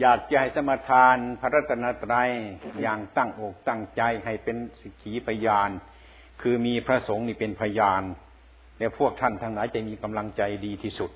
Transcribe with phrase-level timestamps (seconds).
[0.00, 2.30] อยากจะให้สมทานพระรัตนตรัย
[2.80, 5.70] อย่างตั้งอกตั้งใจให้เป็นสิกขีพยาน
[6.42, 8.02] คือมีพระสงฆ์นี่เป็นพยาน
[8.78, 11.10] และพวกท่านทั้งหลายจะมีกำลังใจดีที่สุด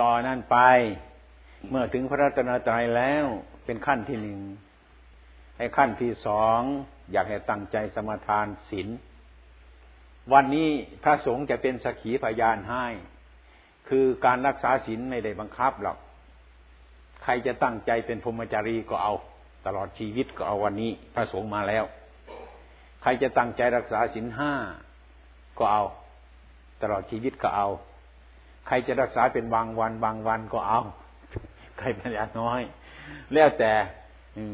[0.00, 0.56] ต่อนนั้นไป
[1.70, 3.24] เมื่อถึงพระรัตนตรัยแล้ว
[3.64, 4.40] เป็นขั้นที่หนึ่ง
[5.58, 6.60] ไอ้ขั้นที่สอง
[7.12, 8.88] อยากให้ตั้งใจสมทานศีล
[10.32, 10.68] วันนี้
[11.02, 12.86] พระสงฆ์จะเป็นสักขีพยานให้
[13.88, 15.98] คือการรักษาศีลไม่ได้บังคับหรอก
[17.22, 19.14] ใครจะตั้งใจเป็นพรหมจารีก็เอา
[19.66, 21.84] ตลอดชีวิตก็เอาวันนี้พระสงฆ์มาแล้ว
[23.02, 24.52] ใครจะตั้งใจรักษาศีลห้า
[25.58, 25.84] ก็เอา
[26.82, 27.68] ตลอดชีวิตก็เอา
[28.66, 30.80] ใครจะรักษาเป็นบางวันบางวันก็เอา
[31.78, 32.60] ใครเป็นอย่างน้อย
[33.34, 33.72] แล้วแต่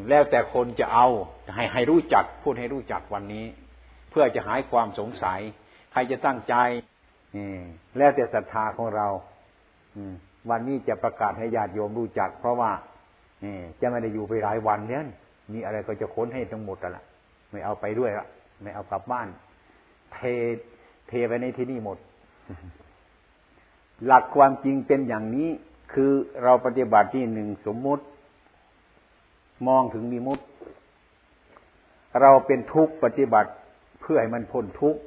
[0.08, 1.06] แล้วแต่คนจะเอา
[1.54, 3.46] ให้ให้รู้จักพูดให้รู้จักวันนี้
[4.10, 5.40] เพื่อจะหายความสงสัย
[5.92, 6.54] ใครจะตั้งใจ
[7.98, 9.06] แล้วแต่ศรัทธาของเรา
[10.50, 12.70] วันนี้จะประกาศให้ญาติโยมรู้จัก เพราะว่า
[13.80, 15.04] จะไม่ได้อยู่ไปหลายวันเนี้ย
[15.52, 17.04] มีอะไรก็จะค้นให้ทั้งหมดละ
[17.50, 18.26] ไม่เอาไปด้วยละ
[18.62, 19.28] ไม่เอากลับบ้าน
[20.12, 20.18] เท
[21.08, 21.98] เทไปในที่นี่หมด
[24.06, 25.48] หลักความจริงเป็นอย่างนี้
[25.92, 28.04] คือเราปฏิบัติที่หนึ่งสมมุติ
[29.68, 30.38] มองถึงมีมุต
[32.20, 33.50] เราเป็นทุกข์ปฏิบัติ
[34.00, 35.00] เพื่อให้มันพ้นทุกข์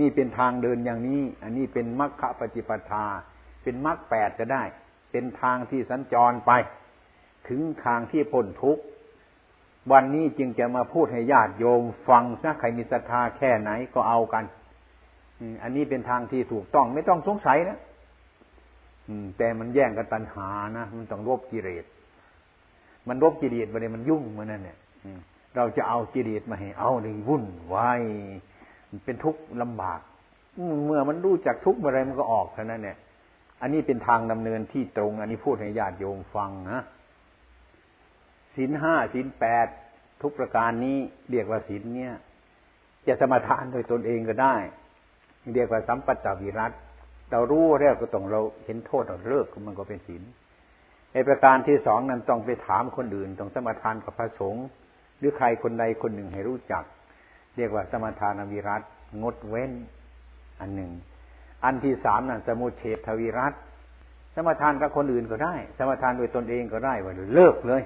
[0.00, 3.04] นี่เป็นทางเดินอย่างนี้ อันนี้เป็นมรรคปฏิปทา
[3.62, 4.64] เป็นมรรคแปดก็ได้
[5.10, 6.52] เป็นทางที่สัญจรไป
[7.48, 8.82] ถึงทางที่พ้นทุกข์
[9.92, 14.44] วันนี้จึงจะมาพูดให้ญาติโยมฟังนะใครมีศรัทธาแค่ไหนก็เอากัน
[15.62, 17.78] อันนี้เป็นทางที่ถูกต้องไม่ต้องสงสัยนะ
[19.38, 21.84] แต่มันแย่งกันตัณหานะมันต้องรบกิเลส
[23.08, 24.78] มันรบกิเลสมาเลยมันยุ่งมันนั่นเนี่ย
[25.56, 28.02] เราจะเอากิเลสมาให้เอาในวุ่นวาย
[29.04, 30.00] เป็นทุกข์ลำบาก
[30.86, 32.96] เมื่อมันรู้จักทุกข์อะไรมันก็ออกเท่านั้นเนี่ย
[33.60, 36.82] อันนี้เป็นทางดำเนินที่ตรง อันนี้พูดให้ญาติโยมฟังนะ
[38.54, 39.66] ศีลห้าศีลแปด
[40.22, 40.98] ทุกประการนี้
[41.30, 42.14] เรียกว่าศีลเนี่ย
[43.06, 44.56] จะสมาทานโดยตนเองก็ได้
[45.54, 46.72] เรียกว่าสัมปัตตวิรัต
[47.30, 50.22] เรารู้แล้วก็ต้องเราเห็นโทษเราเลิกมันก็เป็นศีล
[51.12, 54.66] ในประการที่สองนั้นต้องไปถามคนอื่น ต้องสมาทานกับพระสงฆ์
[55.18, 56.84] หรือใครคนใดคนหนึ่งให้รู้จัก
[57.56, 58.82] เรียกว่าสมาทานวิรัต
[59.22, 59.72] งดเว้น
[60.60, 60.90] อันหนึ่ง
[61.64, 63.52] อันที่สามนั้นสมุเฉทวิรัต
[64.34, 67.82] สมทานกับคนอื่นก็ได้ สมทานโดยตนเองก็ได้ว่าเลิกเลย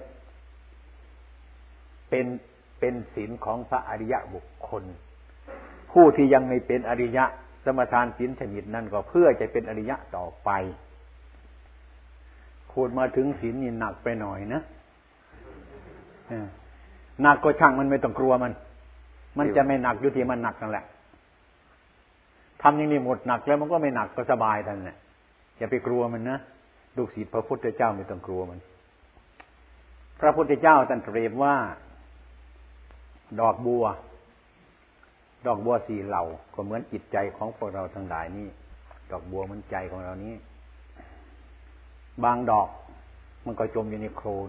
[2.08, 2.26] เป็น
[2.78, 4.84] เป็นศีลของพระอริยะบุคคล
[5.92, 7.24] ผู้ที่ยังไม่เป็นอริยะ
[7.64, 10.50] สมทานศีลชนิดนั้นก็เพื่อจะเป็นอริยะต่อไป
[12.72, 14.62] พูดมาถึงศีลนี่หนักไปหน่อยนะ
[17.22, 18.52] หนักก็ช่างมันไม่ต้องกลัวมัน
[19.38, 20.84] มันจะไม่หนักอยู่ที่มันหนักนั่นแหละ
[22.66, 24.96] ทำอย่างนี้หมดหนักแล้วมันก็ไม่หนักก็สบายทันเนี่ย
[25.58, 26.38] อย่าไปกลัวมันนะ
[26.96, 28.58] ลูกศิษย์พระพุทธเจ้าไม่ต้องกลัวมัน
[30.20, 31.54] พระพุทธเจ้าตรัสเตรียบว่า
[33.40, 33.84] ดอกบัว
[35.46, 38.48] ดอกบัวสีเหล่า ก็เหมือนจิตใจของพวกเราทั้งหลายนี่
[39.10, 40.34] ดอกบัวมันใจของเรานี้
[42.24, 42.68] บางดอก
[43.44, 44.48] มันก็จมอยู่ในโคลน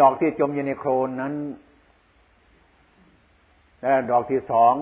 [0.00, 1.34] ดอกที่จมอยู่ในโคลนนั้น
[3.80, 4.74] แล้วดอกที่สอง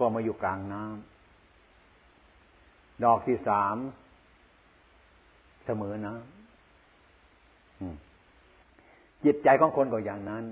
[0.00, 3.76] ก็มาอยู่กลางน้ำดอกที่สาม
[5.66, 6.24] เสมอน้ำ
[9.24, 10.44] จิตใจของคนก็อย่างนั้น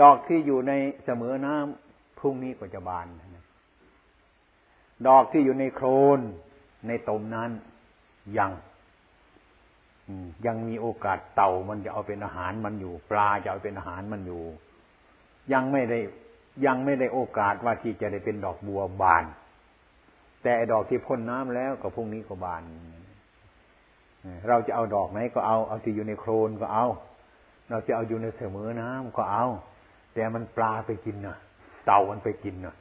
[0.00, 0.72] ดอกที่อยู่ใน
[1.04, 3.06] เสมอน้ำพรุ่งนี้ก็จะบาน
[5.08, 5.86] ดอกที่อยู่ในโคล
[6.18, 6.20] น
[6.86, 7.50] ในตมนั้น
[8.38, 8.52] ยัง
[10.46, 14.42] ยังมีโอกาสเต่ามันจะเอาเป็นอาหารมันอยู่ ปลาจะเอาเป็นอาหารมันอยู่
[15.52, 15.98] ยังไม่ได้
[16.66, 19.24] ยังไม่ได้โอกาสว่าที่จะได้เป็นดอกบัวบาน
[20.42, 22.62] แต่ดอกที่พ่นน้ำแล้วก็พรุ่งนี้ก็บาน
[24.48, 26.86] เราจะเอาดอกไหนก็เอา เอาที่อยู่ในโคลนก็เอา
[27.70, 29.46] เราจะเอาอยู่ในเสมอน้ำก็เอา
[30.14, 31.36] แต่มันปลาไปกินนะ
[31.86, 32.74] เต่ามันไปกินนะ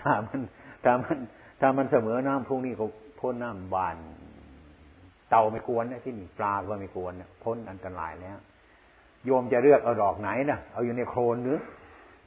[0.00, 0.40] ถ้ามัน
[0.84, 1.16] ถ้ามัน
[1.60, 2.84] ถ้ามันเสมอน้ำพวกนี้ก็
[3.20, 3.96] พ้นน้ำบาน
[5.30, 8.38] เต่าไม่ควรนะที่นี่ปลาก็ไม่ควรนะพ้นอันตรายแล้ว
[9.24, 11.58] โยมจะเลือกเอาดอกไหนนะเอาอยู่ในโคลนหรือ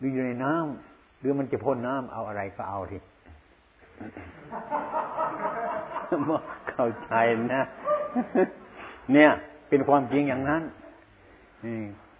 [0.02, 2.98] หรืออยู่ในน้ำหรือมันจะพ้นน้ำเอาอะไรก็เอาที
[6.70, 7.14] เข้าใจ
[7.56, 7.64] นะ
[9.14, 9.32] เนี่ย
[9.70, 10.64] เป็นความจริงอย่างนั้น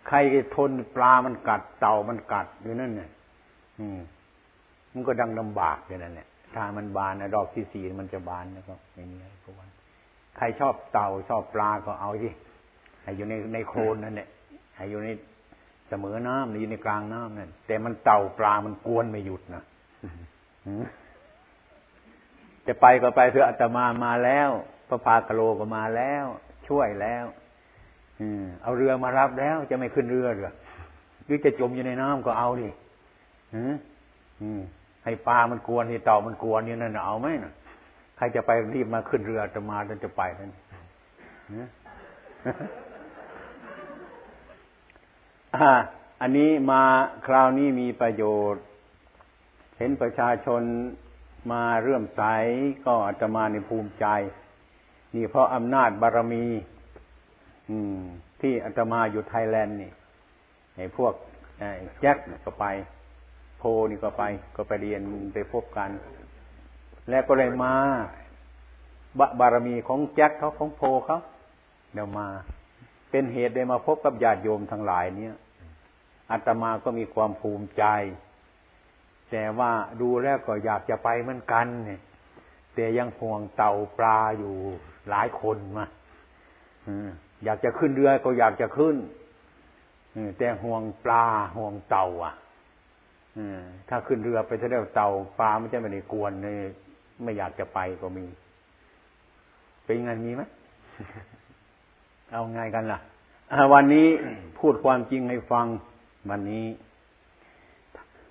[0.08, 0.18] ใคร
[0.56, 3.10] ทนปลามันกัดเต่ามันกัดอยู่นั่นเนี่ย
[4.94, 9.70] มันก็ดังลำบากอย่างนั้นแหละถ้ามันบานนะดอกที่สี่มันจะบานแล้วก็ไม่มีอะไรก็วัน
[10.38, 12.30] ใครชอบเต่าชอบปลาก็เอาสิ
[13.02, 14.28] ให้อยู่ในในโคลนนั่นแหละ
[14.76, 15.10] ให้อยู่ใน
[15.92, 19.64] เสมอน้ำอยู่ในกลางน้ำนั่นแต่มันเต่าปลามันกวนไม่หยุดนะ
[22.68, 24.50] จะไปก็ไปเถอะอาตมามาแล้ว
[24.88, 26.26] พระพากโลก็มาแล้ว
[26.68, 27.26] ช่วยแล้ว
[28.64, 30.52] เอาเรือมารับแล้ว จะไม่ขึ้นเรือหรือ
[31.26, 32.70] หรือจะจมอยู่ในน้ำก็เอาดิ
[35.04, 37.54] ให้ปลามันกวนให้เต่ามันกวนนี่นั่นเอาไหมนะ
[38.18, 40.52] ใครจะไปรีบมาขึ้นเรือจะมาจะไปนั่น
[46.22, 46.84] อันนี้มา
[47.28, 48.64] คราวนี้มีประโยชน์
[49.78, 50.62] เห็นประชาชน
[51.52, 52.22] มาเรื่มใส
[52.86, 54.06] ก็อาตมาในภูมิใจ
[55.16, 56.46] นี่เพราะอำนาจบารมี
[57.70, 58.00] อืม
[58.42, 59.92] ที่อาตมาอยู่ไทยแลนด์นี่
[60.76, 61.14] ไอ้พวก
[62.00, 62.66] แจ็คก็ไป
[63.58, 64.24] โพนี่ก็ไป
[64.56, 65.02] ก็ไปเรียน
[65.34, 65.90] ไปพบกัน
[67.10, 67.74] แล้วก็เลยมา
[69.40, 71.20] บารมีของแจ็คเขาของโพเขา
[71.94, 72.28] เดี๋ยวมา
[73.12, 75.36] เป็นเหตุได้มาพบกับญาติโยมทั้งหลายเนี่ย
[76.32, 77.84] อาตมาก็มีความภูมิใจ
[79.32, 79.72] แต่ว่า
[80.02, 82.02] ดูแล้วก็อยากจะไปเหมือนกันเนี่ย
[82.76, 84.56] แต่ยังห่วงเต่าปลาอยู่
[85.10, 85.86] หลายคนมา
[87.44, 88.96] อยากจะขึ้นเรือก็อยากจะขึ้น
[90.38, 91.26] แต่ห่วงปลา
[91.56, 92.34] ห่วงเต่า อะ
[93.90, 95.10] ถ้าขึ้นเรือไปถ้าได้เต่า
[95.40, 96.56] ปลาไม่ใช่ไม่ได้กวนเลย
[97.24, 98.26] ไม่อยากจะไปก็มี
[99.84, 100.44] เป็นไงมีไหม
[102.32, 103.00] เอาไงกันล่ะ
[103.74, 104.08] วันนี้
[104.60, 105.66] พูดความจริงให้ฟัง
[106.30, 106.66] วันนี้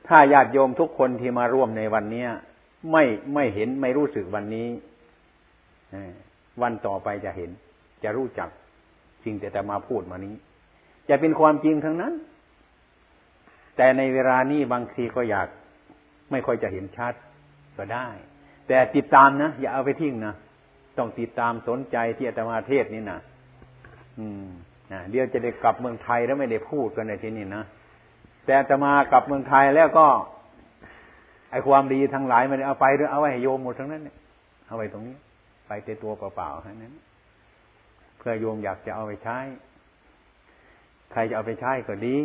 [0.08, 2.26] ถ้าญาติโยมทุกคนที่มาร่วมในวันนี้
[2.92, 3.04] ไม่
[3.34, 4.68] ไม่เห็นไม่รู้สึกวันนี้
[6.62, 7.50] วันต่อไปจะเห็น
[8.04, 8.48] จะรู้จัก
[9.24, 10.34] สิ่งแต่แต่มาพูดมานี้
[11.08, 12.12] จะเป็นความจริงทั้งนั้น
[13.76, 15.48] แต่ในเวลานี้บางทีก็อยาก
[16.30, 17.14] ไม่ค่อยจะเห็นชัด
[17.76, 18.08] ก็ได้
[18.68, 20.34] แต่ติดตามนะ อย่าเอาไปทิ้งนะ
[20.98, 23.29] ต้องติดตามสนใจที่อาตมาเทศนี่นะอืมนะ
[25.10, 27.64] เดี๋ยวจะได้กลับเมืองไทยแล้วไม่ได้พูดกันในที่นี้นะ
[28.44, 30.06] แต่อาตมากลับเมืองไทยแล้วก็
[31.50, 34.16] ไอความดีทั้งหลายมันเอาไปหรือเอาไว้ให้โยมหมดทั้งนั้นเนี่ย
[34.66, 35.16] เอาไว้ตรงนี้
[35.66, 36.94] ไปเตตัวเปล่าๆแค่นั้น
[38.18, 39.38] เพื่อโยมอยากจะเอาไปใช้
[41.12, 42.16] ใครจะเอาไปใช้ก็ดี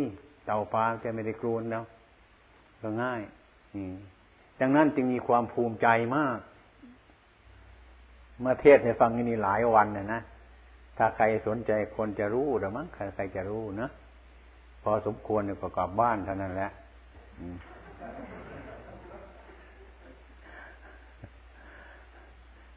[0.46, 1.84] เต่าปลาแกไม่ได้กลัวแล้ว
[2.82, 3.20] ก็ง่าย
[4.60, 6.38] ดังนั้นจึงมีความภูมิใจมาก
[8.40, 10.20] เมื่อเทศให้ฟังนี่หลายวันนะนะ
[10.96, 13.88] ถ้าใครสนใจคนจะรู้หรือมั้งใครใครจะรู้นะ
[14.82, 16.70] พอสมควรเนี่ยก็กลับบ้านเท่านั้นแหละ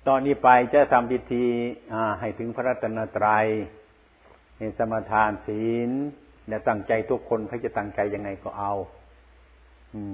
[0.07, 1.45] ตอนนี้ไปจะทำพิธี
[2.19, 3.45] ให้ถึงพระรัตนตรัย
[4.57, 5.92] ในสมทานศีล
[6.50, 8.74] และตั้งใจทุกคนใครจะตั้งใจยังไงก็เอา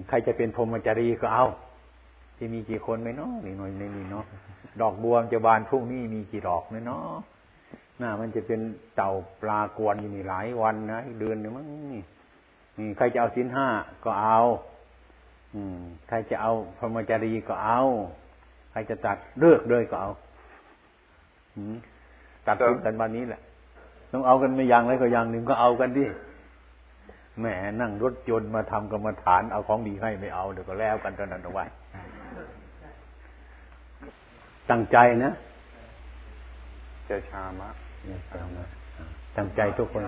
[0.09, 1.45] ใครจะเป็นพรหมจารีก็เอา
[2.39, 4.25] จะมีกี่คนไหมเนาะนี่หน่อยในนี้เนาะ
[4.81, 7.03] ดอกบัวจะบานพรุ่งนี้มีกี่ดอกไหมเนาะ
[8.01, 8.61] น่ามันจะเป็น
[8.95, 9.11] เต่า
[9.41, 12.01] ปลากวนอยู่นี่หลายวันนะเดือนนึงมั้งนี่
[12.77, 13.67] นี่ใครจะเอาสินห้า
[14.05, 14.39] ก็เอา
[15.55, 15.77] อืม
[16.07, 17.81] ใครจะเอาพรหมจารีก็เอา
[18.71, 20.11] ใครจะตัดเลือกเลยก็เอา
[22.47, 22.55] ตัด
[22.85, 23.41] กันวันนี้แหละ
[24.11, 26.05] ต้องเอากันไม่อย่างไรก็อย่างหนึ่งก็เอากันดิ
[27.39, 27.45] แหม
[27.81, 31.65] นั่งรถยนต์มาทำกรรมฐานเอาของดีให้ไม่เอาเดี๋ยวก็แล้วกันตอนนั้นเอาไว้
[34.69, 35.33] ตั้งใจนะ
[37.05, 37.69] เจชามะ
[39.37, 40.03] ตั้งใจทุกคน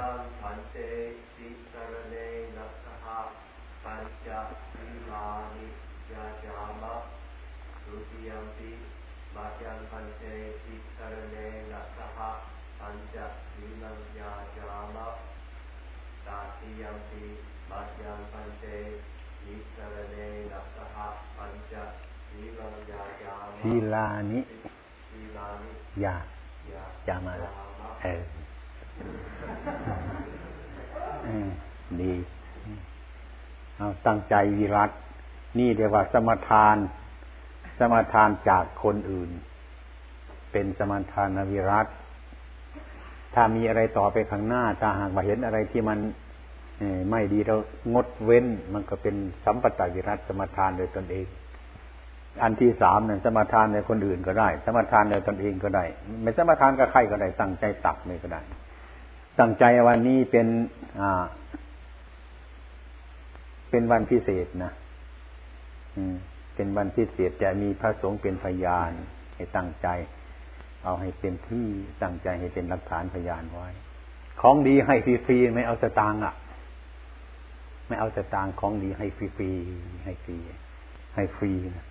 [23.61, 24.39] ศีลานิ
[26.03, 26.15] ยา
[27.07, 27.53] จามาแล้ว
[28.03, 28.21] เออ
[32.01, 32.13] ดี
[33.77, 34.91] เอาตั้งใจวิรัต
[35.59, 36.77] นี่เรียกว่าสมทาน
[37.79, 39.29] สมทานจากคนอื่น
[40.51, 41.87] เป็นสมทานวิรัต
[43.33, 45.99] ถ้ามีอะไรต่อไปข้างหน้า ถ้าหากว่าเห็นอะไรที่มัน
[47.09, 47.55] ไม่ดีเรา
[47.93, 51.27] งดเว้น มันก็เป็นสัมปตวิรัตสมทานโดยตนเอง
[52.43, 55.85] อันที่สามเนี่ยสมาทานในคนอื่นก็ได้ สมาทานในตนเองก็ได้
[56.23, 58.41] ไม่สมาทานกับใครก็ได้ตั้งใจตักเลยก็ได้
[59.39, 60.47] ตั้งใจวันนี้เป็น
[61.01, 61.23] อ่า
[63.69, 64.71] เป็นวันพิเศษนะ
[65.97, 66.15] อืม
[66.55, 68.91] เป็นวันพิเศษจะมีพระสงฆ์เป็นพยาน
[69.35, 69.87] ให้ตั้งใจ
[70.83, 71.67] เอาให้เป็นที่
[72.01, 73.67] ตั้งใจให้เป็นหลักฐานพยานไว้
[74.41, 76.35] ของดีให้ฟรีๆไม่เอาสตางค์อะ
[77.87, 80.37] ไม่เอาสตางค์ของดีให้ฟรีๆให้ฟรี
[81.15, 81.85] ให้ฟรีนะ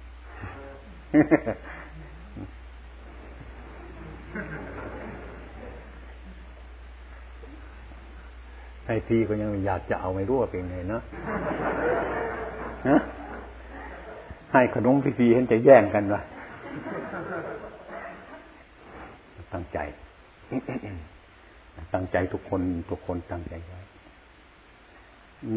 [8.87, 11.03] ให้พี่ก็ยังอยากจะเอาไม่รู้ว่าเป็นไงเนาะ
[14.53, 16.21] ให้ขนมพี่ๆเห็นจะแย่งกันวะ
[19.53, 19.79] ตั้งใจ
[21.95, 22.61] ตั้งใจทุกคน
[22.91, 23.81] ทุกคนตั้งใจไว้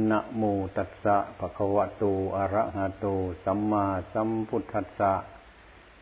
[0.10, 0.44] นะโม
[0.77, 2.03] ตัสสะภะคะวะโต
[2.38, 3.06] อะระหะโต
[3.44, 5.13] สัมมาสัมพุทธัสสะ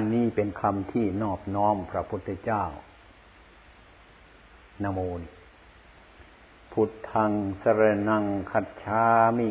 [0.00, 2.62] อันนี้เป็นคำที่นอบน้อมพระพุทธเจ้า
[4.82, 5.20] นโมน
[6.72, 9.04] พุทธังสรนังคัจฉา
[9.38, 9.48] มิ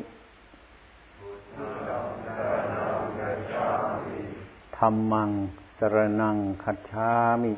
[4.77, 5.31] ธรรมัง
[5.79, 7.11] สรนังคัจฉา
[7.43, 7.53] มิ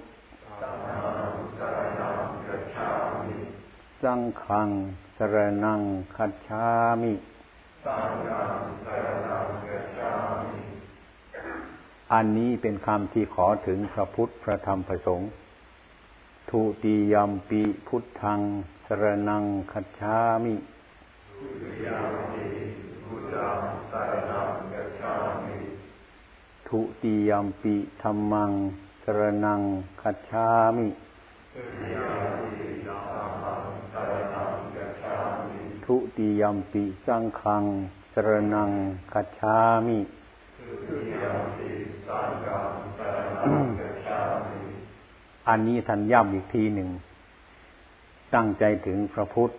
[4.02, 4.70] สังขัง
[5.18, 5.82] สรนัง
[6.16, 6.66] คัจฉา
[7.02, 7.14] มิ
[12.14, 15.30] อันนี้เป็นคำที่ขอถึงพระพุทธพระธรรมพระสงฆ์
[16.50, 18.40] ทุติยมปีพุทธัง
[18.86, 20.56] สรนังคัจฉามิ
[26.68, 28.52] ทุติยมปีธรรมัง
[29.04, 29.62] สรนัง
[30.02, 30.48] คัจฉา
[30.78, 30.88] มิ
[35.86, 37.64] ทุติยมปีสังขัง
[38.14, 38.72] สรนัง
[39.14, 40.00] คัจฉามิ
[45.50, 46.90] อันนี้ท่านย้ำอีกทีหนึ่ง
[48.36, 49.52] ตั้งใจถึงพระพุทธ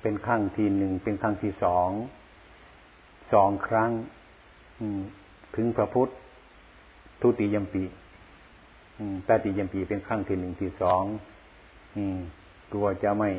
[0.00, 1.90] เป็นขั้งทีหนึ่ง เป็นขั้งที่สอง
[3.32, 3.90] สองครั้ง
[5.56, 6.08] ถึงพระพุทธ
[7.20, 7.82] ทุติยมปี
[9.28, 11.02] ตติยมปีเป็นขั้งที่หนึ่งที่สอง
[12.72, 13.30] กลัวจะไม่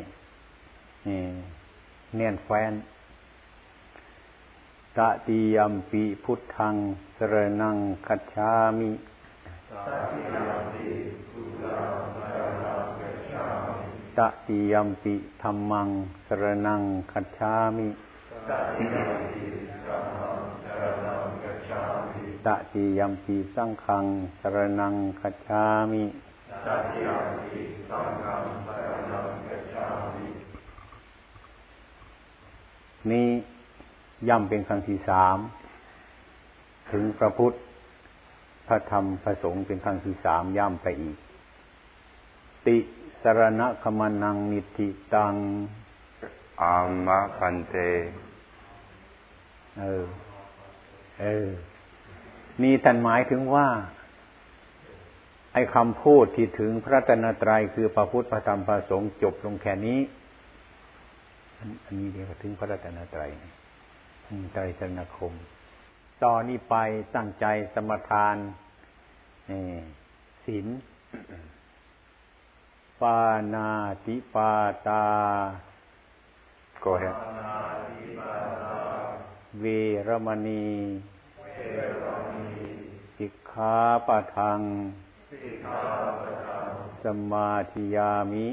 [2.16, 2.72] แน่นแฟน
[4.98, 6.75] ตติยมปีพุทธัง
[7.17, 8.91] สรนังคัจฉามิ
[14.17, 15.89] ตติยมปีธรรมัง
[16.25, 16.81] สรนัง
[17.12, 17.88] คัจฉามิ
[22.45, 24.05] ตติยมปีสังขัง
[24.39, 26.03] สรนังคัจฉามิ
[33.12, 35.38] นี้ย่ำเป็นครั้งที่สาม
[36.92, 37.58] ถึงพระพุทธ
[38.68, 41.18] พระธรรมพระสงฆ์เป็นครั้งที่สามย่ำไปอีก
[42.66, 42.78] ติ
[43.22, 45.36] สรณะขมานังนิติตัง
[46.62, 47.75] อามะพันเต
[49.80, 50.06] เออ
[51.22, 51.48] เออ
[52.62, 53.68] นี่ท่านหมายถึงว่า
[55.54, 60.00] ไอ้คำพูดที่ถึงพระตนตรัยคือพระพุทธพระธรรมพระสงฆ์จบลงแค่นี้
[61.86, 63.32] อันนี้เรียกถึงพระตนตรัย
[64.54, 65.34] ใจสนาคม
[66.24, 66.76] ต่อนนี้ไป
[67.16, 68.36] ตั้งใจสมทาน
[70.46, 70.68] ศีล
[73.02, 73.20] ปา
[73.54, 73.70] นา
[74.06, 74.52] ติปา
[74.88, 75.06] ตา
[76.84, 77.16] Go ahead.
[79.60, 79.66] เว
[80.08, 80.68] รมณี
[83.18, 83.76] สิกขา
[84.08, 84.60] ปะทัง
[87.04, 88.48] สมาธิยามิ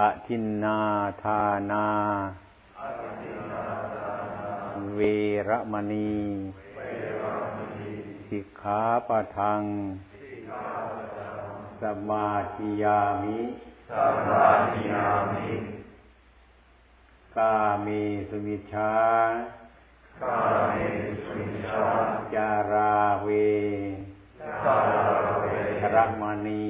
[0.00, 0.80] อทินนา
[1.22, 1.86] ทานา
[4.94, 5.00] เว
[5.48, 6.16] รมณี
[8.28, 9.62] สิกขาปะทัง
[11.80, 13.40] สมาธิยามิ
[13.90, 13.98] ส
[14.28, 15.50] มาธิยามิ
[17.36, 18.94] กามีสุมิชา
[20.22, 20.40] กา
[20.76, 20.88] มี
[21.24, 21.88] สุมิชา
[22.34, 23.28] จาราเว
[24.40, 25.06] จารา
[25.40, 25.44] เว
[25.94, 26.66] รมณี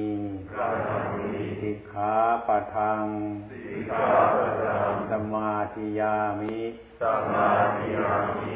[1.61, 3.05] สิก ขาปะทัง
[3.49, 6.59] สิกขาปะทังสมาธิยามิ
[7.01, 8.55] สมาธิยามิ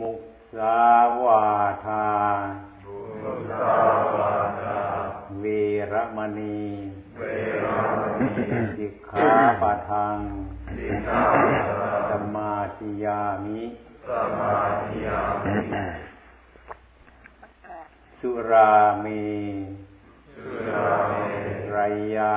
[0.00, 0.12] มุ
[0.54, 0.80] สา
[1.22, 1.44] วา
[1.86, 2.08] ทา
[2.84, 3.76] มุสา
[4.14, 4.78] วาทา
[5.40, 5.44] เว
[5.92, 6.64] รมณี
[7.18, 7.22] เว
[7.62, 7.66] ร
[8.00, 8.46] มณี
[8.78, 9.28] สิกขา
[9.62, 10.18] ปะทัง
[10.76, 13.60] สิกขาปะทังสมาธิยามิ
[14.08, 15.54] สมาธิยามิ
[18.20, 18.72] สุรา
[19.04, 19.83] มีสุราเม
[21.72, 21.78] ไร
[22.16, 22.34] ยะ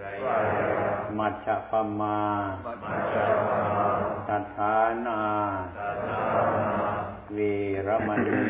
[0.00, 0.76] ไรยะ
[1.18, 2.20] มัชฌปมา
[2.64, 3.58] มัจจามา
[4.28, 4.74] ตัฐา
[5.06, 5.20] นา
[5.78, 6.20] ตานา
[7.34, 7.38] เว
[8.06, 8.44] มณี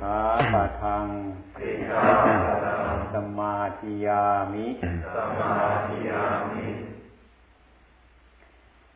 [0.00, 0.20] ขา
[0.52, 1.06] ปะทัง
[3.12, 4.66] สมาธิยามิ
[5.14, 6.83] สมาธิยามิ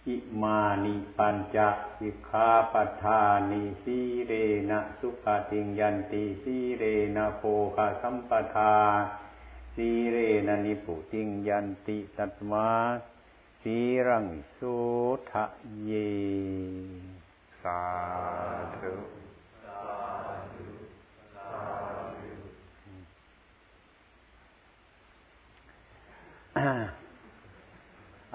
[0.08, 1.56] อิมานิปัญจ
[1.98, 4.32] สิกขาปัฏฐานิสีเร
[4.70, 6.84] นะสุขติงยันติสีเร
[7.16, 7.42] นะโภ
[7.76, 8.76] คสัมปทา
[9.74, 10.16] สีเร
[10.48, 12.70] นะนิพุติงยันติสัตมา
[13.62, 14.76] สีรังสุ
[15.30, 15.44] ทะ
[15.84, 15.90] เย
[17.62, 17.82] สา
[18.76, 18.92] ธุ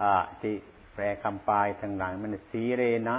[0.01, 0.55] อ่าที่
[0.93, 3.17] แปลคำปลายทางหลังมันสีเรนะ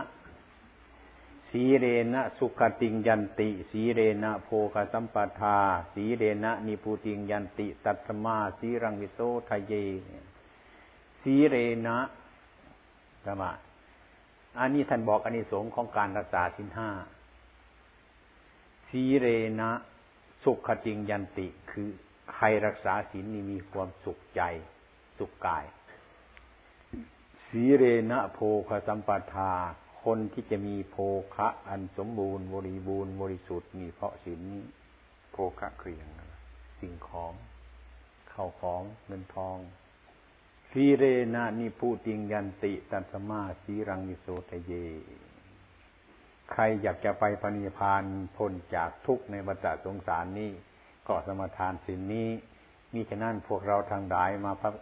[1.50, 5.58] สีเรนะสุขติงยันติ สีเรนะโภคสัมปทา
[5.94, 9.72] สีเรนะนิพุติงยันติตัตมาสีรังวิโสทะเย
[11.22, 11.98] สีเรนะ
[13.24, 13.52] ธรรมะ
[14.58, 16.90] อันนี้ท่านบอกอันนี้สงของการรักษาสินห้า
[18.88, 19.26] สีเร
[19.60, 19.70] นะ
[20.44, 21.88] สุขจิงยันติคือ
[22.32, 24.42] ใครรักษาศีลนี่มีความสุขใจ
[25.18, 25.64] สุขกาย
[27.56, 29.52] สีเรนะโพคสัมปทา
[30.04, 30.96] คนที่จะมีโภ
[31.34, 34.64] คะอันสมบูรณ์บริบูรณ์บริสุทธิ์มีเพราะศีลนี้
[35.32, 36.20] โภคะคืออย่างไร
[36.80, 37.32] สิ่งของ
[38.30, 39.58] เข้าของเงินทอง
[40.70, 44.72] สีเรนะนิพูติงยันติตัสมาสีรังนิโสทะเย
[46.50, 48.04] ใครอยากจะไปปณิพาน
[48.36, 50.50] พ้นจากทุกข์ในวัฏสงสารนี้
[51.08, 52.28] ก็สมทานสินนี้
[52.92, 54.74] มีฉะนั้นพวกเราทางดายมาพัก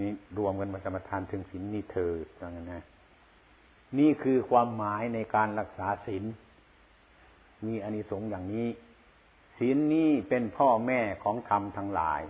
[0.00, 2.82] นี่รวมกันมาสมทานถึงสินนี้เถิดว่างั้นนะ
[3.98, 6.24] นี่คือความหมายในการรักษาศีล
[7.66, 8.68] มีอานิสงส์อย่างนี้
[9.58, 12.22] ศีลนี้เป็นพ่อแม่ของธรรมทั้งหลาย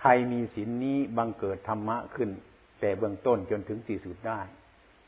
[0.00, 2.30] ใครมีศีลนนี้บังเกิดธรรมะขึ้น
[2.80, 4.40] แต่เบื้องต้นจนถึงสี่สุดได้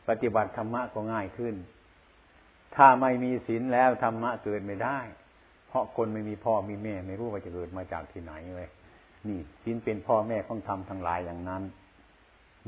[0.09, 1.55] ปฏิบัติธรรมะก็ง่ายขึ้น
[2.77, 4.99] ถ้าไม่มีศีลแล้วธรรมะเกิดไม่ได้
[5.69, 8.69] เพราะคนไม่มีพ่อมีแม่ ไม่รู้ว่าจะเกิดมาจากที่ไหนเลย
[9.29, 11.63] นี่ศีลเป็นพ่อแม่ของธรรมทั้งหลายอย่างนั้น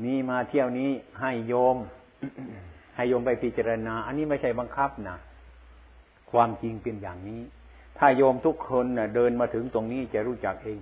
[0.05, 0.89] นี่มาเที่ยวนี้
[1.21, 1.77] ให้โยม
[2.95, 5.17] ให้โยมไปพิจารณา อันนี้ไม่ใช่บังคับนะ
[6.31, 7.41] ความจริงเป็นอย่างนี้
[7.97, 10.79] ถ้าโยมทุกคนนะเดินมาถึงตรงนี้จะรู้จักเอง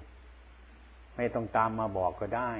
[1.16, 2.52] ไม่ต้องตามมาบอกก็ได้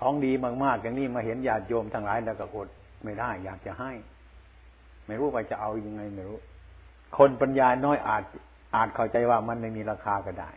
[0.00, 0.32] ของดี
[0.64, 2.68] มากๆอย่างนี้มาเห็นญาติโยมทั้งหลายแล้วก็อด
[3.04, 3.92] ไม่ได้ อยากจะให้
[5.06, 6.38] ไม่รู้ว่าจะเอาอยัางไงไม่รู้
[7.18, 8.24] คนปัญญาน้อยอาจ
[8.76, 10.50] อาจเข้าใจว่ามันไม่มีราคาก็ได้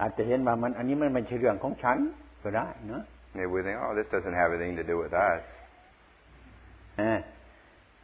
[0.00, 1.98] อาจจะเห็นว่ามัน อันนี้มันไม่ใช่เรื่องของฉัน
[2.44, 3.02] ก็ได้เนาะ
[3.36, 5.40] Yeah, we think, oh, this doesn't have anything to do with us.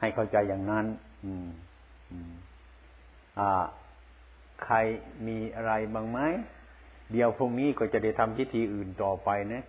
[0.01, 0.87] ให้เข้าใจอย่างนั้น
[1.25, 1.49] อืม
[2.11, 2.33] อืม
[3.39, 3.65] อ่า
[4.65, 4.77] ใคร
[5.27, 6.19] มีอะไรบ้างไหม
[7.13, 9.63] เดี๋ยวพรุ่งนี้ก็จะได้ทำพิธีอื่นต่อไปนะ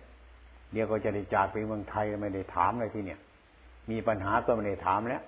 [0.72, 3.20] เดี๋ยวก็จะได้จากไปเมืองไทยไม่ได้ถามเลยที่เนี่ย
[3.90, 5.22] มีปัญหาก็ไม่ได้ถามแล้ว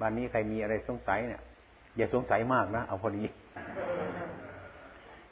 [0.00, 1.42] วันนี้ใครมีอะไรสงสัยเนี่ย
[1.96, 3.24] อย่าสงสัยมากนะ เอาพอดี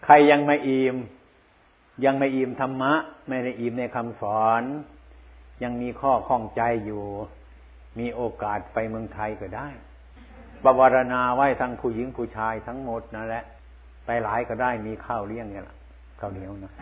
[0.05, 0.97] ใครยังไม่อิ่ม
[2.05, 2.93] ยังไม่อิ่มธรรมะ
[3.29, 4.63] ไม่ได้อิ่มในคำสอน
[5.63, 7.05] ยังมีข้อข้องใจอยู่
[7.99, 9.69] มีโอกาสไปเมืองไทยก็ได้
[10.65, 13.45] บวารณาไว้ทั้งผู้หญิงผู้ชายทั้งหมดนั่นแหละ
[14.07, 15.77] ไปหลายก็ได้มีข้าวเลี้ยงเนี่ยแหละ
[16.21, 16.73] ข้าวเหนียวนะ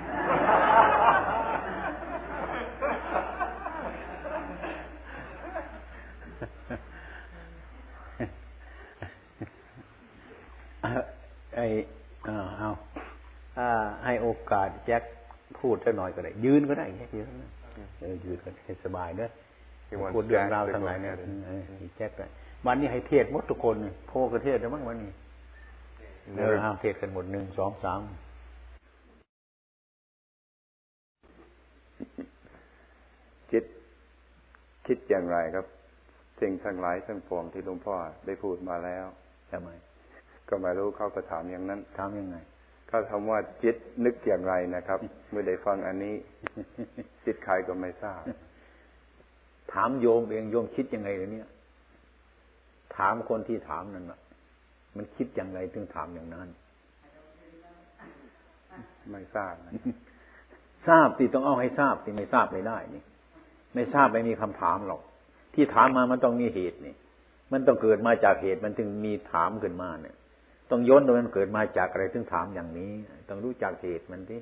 [11.55, 11.66] ไอ้
[12.59, 12.70] เอา
[13.61, 13.73] เอา
[14.05, 15.03] ให้โอกาสแจ็ค
[15.59, 17.29] พูดสักหน่อยก็ได้ ยืนก็ได้แค่ยืน
[18.01, 19.29] เออยืนก็ให้สบายเด้อ
[20.14, 21.14] พูดเรื่องราวทั้งหลายเนี่ย
[21.96, 22.31] แจ็คเลย
[22.66, 23.77] วันนี้ให้เทศหมดทุกคน
[24.09, 25.11] โพกระเทศแล้วมั้งวันนี้
[26.38, 28.01] เออห้ามเทศกันหมดหนึ่งสองสาม
[33.51, 33.64] คิด
[34.87, 35.66] คิดอย่างไรครับ
[36.40, 37.94] สิ่งทั้งหลายทั้งปวงที่หลวงพ่อ
[38.27, 39.07] ได้พูดมาแล้ว
[39.51, 39.68] ทำไม
[40.49, 42.37] ก็ไม่รู้เขาก็ถามอย่างนั้นถามยังไง
[42.90, 44.98] เขาทำว่าจิตนึกอย่างไรนะครับ
[45.31, 46.14] เมื่อได้ฟังอันนี้
[47.24, 48.22] จิตใครก็ไม่ทราบ
[49.72, 51.48] ถามโยมเองโยมคิดยังไงเเนี่ย
[52.96, 54.20] ถามคนที่ถามนั่นแหะ
[54.96, 56.48] มันคิดอย่างไรถึงถามอย่างนั้น
[59.11, 59.55] ไม่ทราบ
[60.88, 63.03] ทราบที่ต้องเอาให้ทราบที่ไม่ทราบไม่ได้นี่
[63.74, 65.03] ไม่ทราบไม่มีคำถามหรอก
[65.55, 66.94] ที่ถามมามันต้องมีเหตุนี่
[67.53, 70.16] มันต้องเกิดมาจากเหตุมันถึงมีถามขึ้นมาเนี่ย
[70.71, 72.93] ต้องย้อนว่ามันเกิดมาจากอะไรถึงถามอย่างนี้
[73.29, 74.41] ต้องรู้จักเหตุมันที่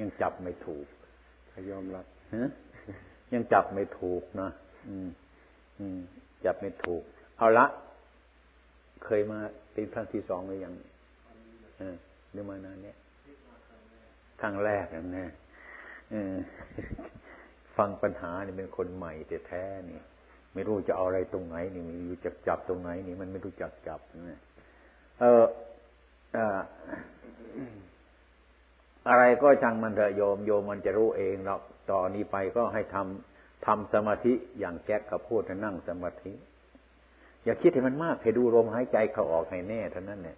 [0.00, 0.86] ยังจับไม่ถูก
[1.70, 2.06] ยอมรับ
[3.34, 4.50] ยังจับไม่ถูกนะ
[4.88, 5.08] อืม
[5.80, 5.98] อืม
[6.44, 7.02] จับไม่ถูก
[7.38, 7.66] เอาละ
[9.04, 9.38] เคยมา
[9.72, 10.74] เป็นครั้งที่สองหรือยัง
[11.78, 11.96] เออ
[12.32, 12.96] หรือมานานเนี้ย
[14.40, 14.84] ครั้งแรก
[15.18, 15.28] นะ
[17.76, 20.00] ฟังปัญหาเนี่ยเป็นคนใหม่แต่แท้นี่
[20.54, 24.40] ไม่รู้จะเอาอะไรตรงไหนนี่ไม่รู้จักจับตรงไหนนี่มันไม่รู้จักจับนะ
[25.20, 25.44] เออ
[29.08, 36.32] อะไรก็ช่างมันเถอะโยมโยมมันจะรู้เองหรอกต่อนนี้ไปก็ให้ทำทำสมาธิอย่างแจ็คกับพูดนั่งสมาธิ
[37.44, 40.36] อย่าคิดให้มันมากให้ดูลมหายใจเขาออกให้แน่เท่านั้นเนี่ย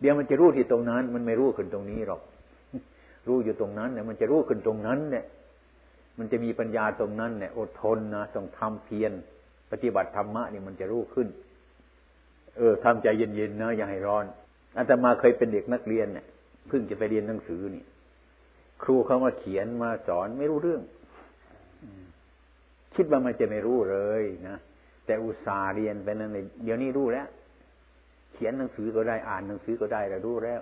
[0.00, 2.20] เดี๋ยวมันจะรู้ที่ตรงนั้น มันไม่รู้ขึ้นตรงนี้หรอก
[3.28, 5.24] รู้อยู่ตรงนั้นเนี่ยมันจะรู้ขึ้นตรงนั้น เนี่ย
[6.18, 9.12] มันจะมีปัญญาตรงนั้นเนี่ย อดทนนะต้องทำเพียร
[9.70, 11.28] ปฏิบัติธรรมะนี่มันจะรู้ขึ้น
[12.56, 14.24] เออทำใจเย็นๆนะอย่าให้ร้อน
[14.76, 16.26] อาตมาเคยเป็นเด็กนักเรียนเนี่ย
[16.68, 17.84] เพิ่งจะไปเรียนหนังสือนี่
[18.82, 20.82] ครูเขามาเขียนมาสอนไม่รู้เรื่อง
[22.94, 24.56] คิดว่ามันจะไม่รู้เลยนะ
[25.06, 27.26] แต่อุตส่าห์เรียนไปนั่นเลยเดี๋ยวนี้รู้แล้ว
[28.34, 30.60] เขียนหนังสือก็ได้อ่านหนังสือก็ได้แล้วรู้แล้ว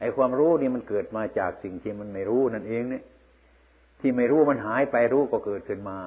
[0.00, 3.04] ไอ้ความรู้นี่มันเกิดมาจากสิ่งที่มันไม่รู้นั่นเองเนี่ย
[4.00, 5.98] ที่ไม่รู้มันหายไปรู้ก็เกิดขึ้นมา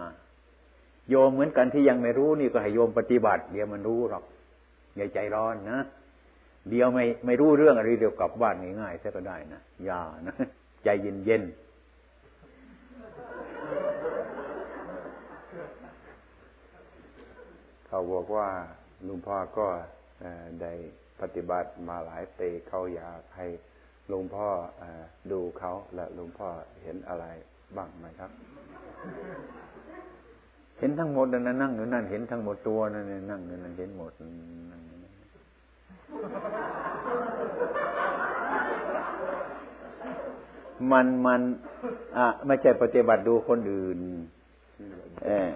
[1.09, 4.23] โยมเหมือนกันที่ยังไม่รู้นี่ก็ให้โยมปฏิบัติ เดี๋ยวมันรู้หรอก
[4.97, 5.79] อย่าใจร้อนนะ
[6.69, 10.35] เดียวไม่ไม่รู้เรื่องอะไรเดียวกลับบ้านง่ายๆซะก็ได้นะอย่านะ
[10.83, 11.67] ใจเย็นๆ
[17.87, 18.47] เขาบอกว่า
[19.07, 19.67] ลุงพ่อก็
[20.61, 20.73] ได้
[21.21, 23.47] ปฏิบัติมาหลายปีเขาอยากให้
[24.11, 24.47] ลุงพ่อ
[24.81, 24.83] อ
[25.31, 26.49] ดูเขาและลุงพ่อ
[26.83, 27.25] เห็นอะไร
[27.77, 28.31] บ้างไหมครับ
[30.79, 34.11] เห็นทั้งหมดนั่นนั่งอยู่นั่นเห็นทั้งหมดตัวนั่นนั่งอยู่นั่นเห็นหมด
[40.91, 41.41] มันมัน
[42.17, 43.99] อะไม่ใช่ปฏิบัติดูคนอื่น
[45.25, 45.49] เออ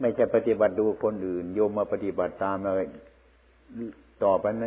[0.00, 2.84] ไม่ใช่ปฏิบัติดูคนอื่น โยมมาปฏิบัติตามเลย
[4.24, 4.64] ต่อไปใน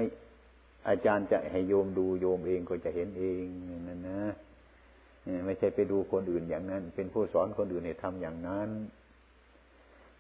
[0.88, 3.44] อาจารย์จะให้โยมดูโยมเองก็จะเห็นเอง
[3.88, 4.22] นั่นนะ
[5.46, 8.70] ไม่ใช่ไปดูคนอื่นอย่างนั้น เป็นผู้สอนคนอื่นให้ทำอย่างนั้น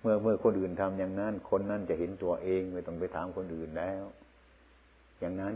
[0.01, 4.03] เมื่อเมื่อคนอื่นทำอย่างนั้น คนนั้นจะเห็นตัวเองไม่ต้องไปถามคนอื่นแล้ว
[5.19, 5.55] อย่างนั้น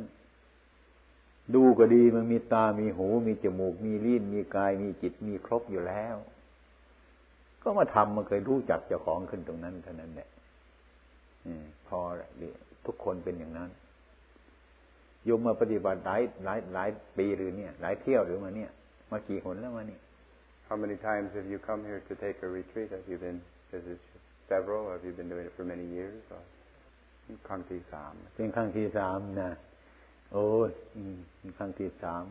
[1.56, 6.16] ดูก็ดีมันมีตามีหู มีจมูก มีลิ้นมีกาย มีจิตมีครบอยู่แล้ว
[7.62, 10.30] ก็มาทำมันเคยรู้จักเจ้าของขึ้นตรงนั้นเท่านั้นแหละ
[11.88, 12.00] พอ
[12.86, 13.70] ทุกคนเป็นอย่างนั้น
[15.26, 18.70] โยมมาปฏิบัติหลายหลายหลายปีหรือเนี่ย หลายเที่ยวหรือมาเนี่ย
[19.12, 20.00] มากี่คนแล้วมาเนี่
[20.70, 22.90] How many times have you come here to take a retreat?
[22.92, 23.42] Have you been?
[23.74, 24.00] Is it
[24.48, 24.90] several?
[24.92, 26.16] Have you been doing it for many years?
[26.32, 26.42] Or
[27.48, 29.52] ครั้งที่สามเป็นครั้งที่สามนะ
[30.32, 30.70] โอ้ย
[31.58, 32.24] ครั้งที่สาม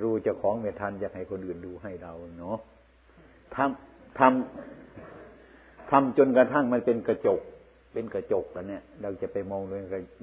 [0.00, 2.58] รู้เจ้าของไม่ทันจะให้คนอื่นดูให้เราเนาะ
[3.54, 7.40] ทำทำทำจนกระทั่งมันเป็นกระจก
[7.92, 9.62] เป็นกระจกแล้วเนี่ย เราจะไปมอง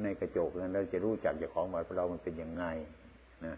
[0.04, 2.66] ในกระจกแล้วเราจะรู้จักเจ้าของว่าเรามันเป็นยังไง
[3.46, 3.56] นะ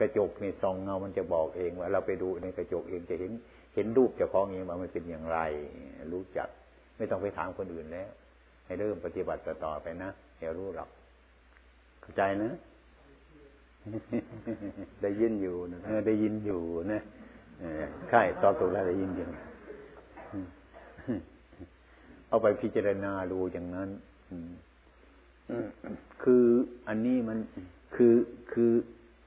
[0.00, 3.32] กระจกในซองเงามันจะบอกเองว่า เราไปดูในกระจกเองจะเห็น
[3.74, 5.38] เห็นรูปเจ้าของเองว่ามันเป็นอย่างไร
[6.12, 6.48] รู้จัก
[6.96, 8.10] ไม่ต้องไปถามคนอื่นแล้ว
[8.70, 10.88] ให้เริ่มปฏิบัติต่อไปนะเดี๋ยวรู้หรอก
[12.00, 12.50] เข้าใจนะ
[15.02, 16.60] ได้ยินอยู่นะได้ยินอยู่
[16.92, 17.00] นะ
[18.10, 19.26] ใช่ตอบถูกแล้วได้ยินอยู่
[22.28, 23.88] เอาไปพิจารณาดูอย่างนั้น
[26.22, 26.44] คือ
[26.88, 27.38] อันนี้มัน
[27.94, 28.14] คือ
[28.52, 28.70] คือ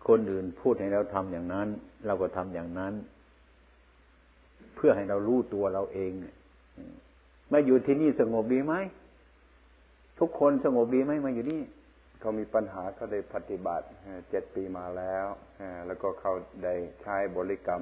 [0.07, 1.67] คนอื่นพูดให้เราทำอย่างนั้น
[2.05, 2.93] เราก็ทำอย่างนั้น
[4.75, 6.11] เพื่อให้เรารู้ตัวเราเอง
[7.51, 8.75] มาอยู่ที่นี่สงบดีไหม
[10.25, 11.61] ทุกคนสงบดีไหมมาอยู่นี่
[12.19, 13.85] เขามีปัญหาเขาได้ปฏิบัติ
[14.29, 15.25] เจ็ดปีมาแล้ว
[15.87, 16.33] แล้วก็เขา
[16.63, 17.81] ได้ใช้บริกรรม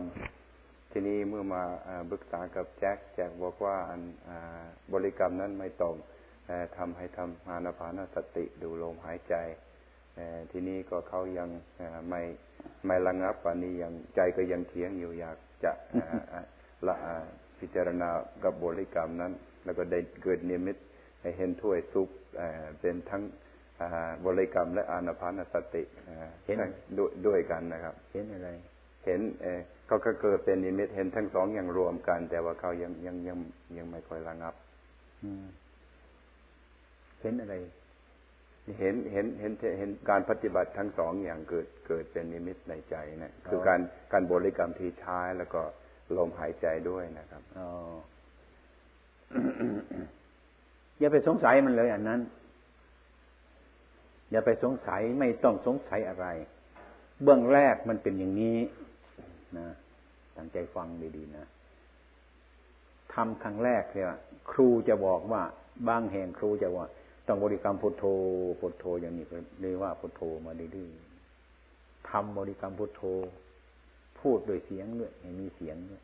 [0.92, 1.64] ทีนี้เมื่อมา
[2.12, 4.02] บึกษากับแจ็คแจ็คบอกว่าอัน
[4.94, 5.96] บริกรรมนั้นไม่ตรง
[6.78, 9.36] ทำให้ทำอานาพานสติดูลมหายใจ
[10.52, 11.50] ทีนี้ก็เขายัง
[12.10, 12.22] ไม่
[12.86, 15.72] ไม่ระงับป่านนี้ยังใจก็ยังเถียงอยู่อยากจะ
[16.88, 16.96] ละ
[17.60, 18.10] พิจารณา
[18.44, 20.78] กับบริกรรมนั้น แล้วก็ได้เกิดนิมิต
[21.38, 22.10] เห็นถ้วยซุป
[22.80, 23.24] เป็นทั้ง
[24.26, 25.84] บริกรรมและอานาพานสติ
[26.46, 26.58] เห็น
[27.28, 28.50] ด้วยกันนะครับ เห็นอะไร
[29.06, 29.22] เห็น
[29.88, 33.38] เขาก็เกิดเป็นนิมิตเห็นทั้งสองอย่างรวมกัน แต่ว่าเขายังยังยัง
[33.78, 34.54] ยังไม่ค่อยระงับ
[37.22, 37.56] เห็นอะไร
[38.80, 43.80] เห็นเห็นเห็นเห็นการปฏิบัติทั้งสองอย่างเกิดเกิดเป็นนิมิตในใจนะคือการ
[44.12, 45.62] การบริกรรมที่ใช้แล้วก็
[46.18, 47.94] ลมหายใจด้วยนะครับออ
[51.02, 52.22] อย่าไปสงสัยมันเลยอันนั้น
[54.32, 56.28] อย่าไปสงสัยไม่ต้องสงสัยอะไร
[57.24, 58.58] เบื้องแรกมันเป็นอย่างนี้
[59.58, 59.68] นะ
[60.38, 60.88] ตั้งใจฟัง
[61.18, 61.46] ดีๆนะ
[63.14, 64.12] ทำครั้งแรกเนี่ย
[64.52, 65.42] ครูจะบอกว่า
[65.88, 66.86] บางแห่งครูจะว่า
[67.28, 68.06] ต้องบริกรรมพุทโธ
[68.60, 69.26] พุทโธอย่างนี้
[69.62, 73.04] เรียกว่าพุทโธมาดื้อๆทำบริกรรมพุทโธ
[74.20, 75.12] พูดโดยเสียงด้วย
[75.42, 76.02] มีเสียงด้วย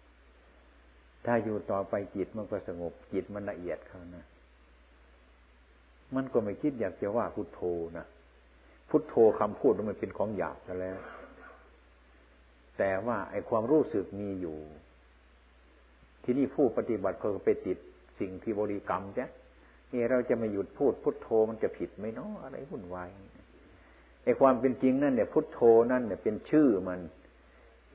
[1.26, 4.26] ถ้าอยู่ต่อไปจิตมันก็สงบจิตมันละเอียดเขานะ
[6.16, 7.62] มันก็ไม่คิดอยากจะว่าพุทโธ
[7.98, 8.06] นะ
[8.90, 11.00] พุทโธคำพูดมันเป็นของหยาบซะแล้ว
[12.78, 14.58] แต่ว่าไอ้ความรู้สึกมีอยู่
[16.24, 17.78] ที่นี่ผู้ปฏิบัติเขาไปติด
[18.20, 19.28] สิ่งที่บริกรรมจ้ะ
[19.92, 23.10] นี่เราจะไมาหยุดพูดพุทโธมันจะผิดไหมเนาะอะไรวุ่นวาย
[24.24, 25.60] ไอ้ความเป็นจริงนั่นเนี่ย พุทโธ
[25.92, 27.00] นั่นเนี่ยเป็นชื่อมัน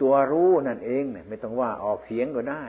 [0.00, 2.64] ตัวรู้นั่นเองเนี่ย ไม่ต้องว่าออกเสียงก็ได้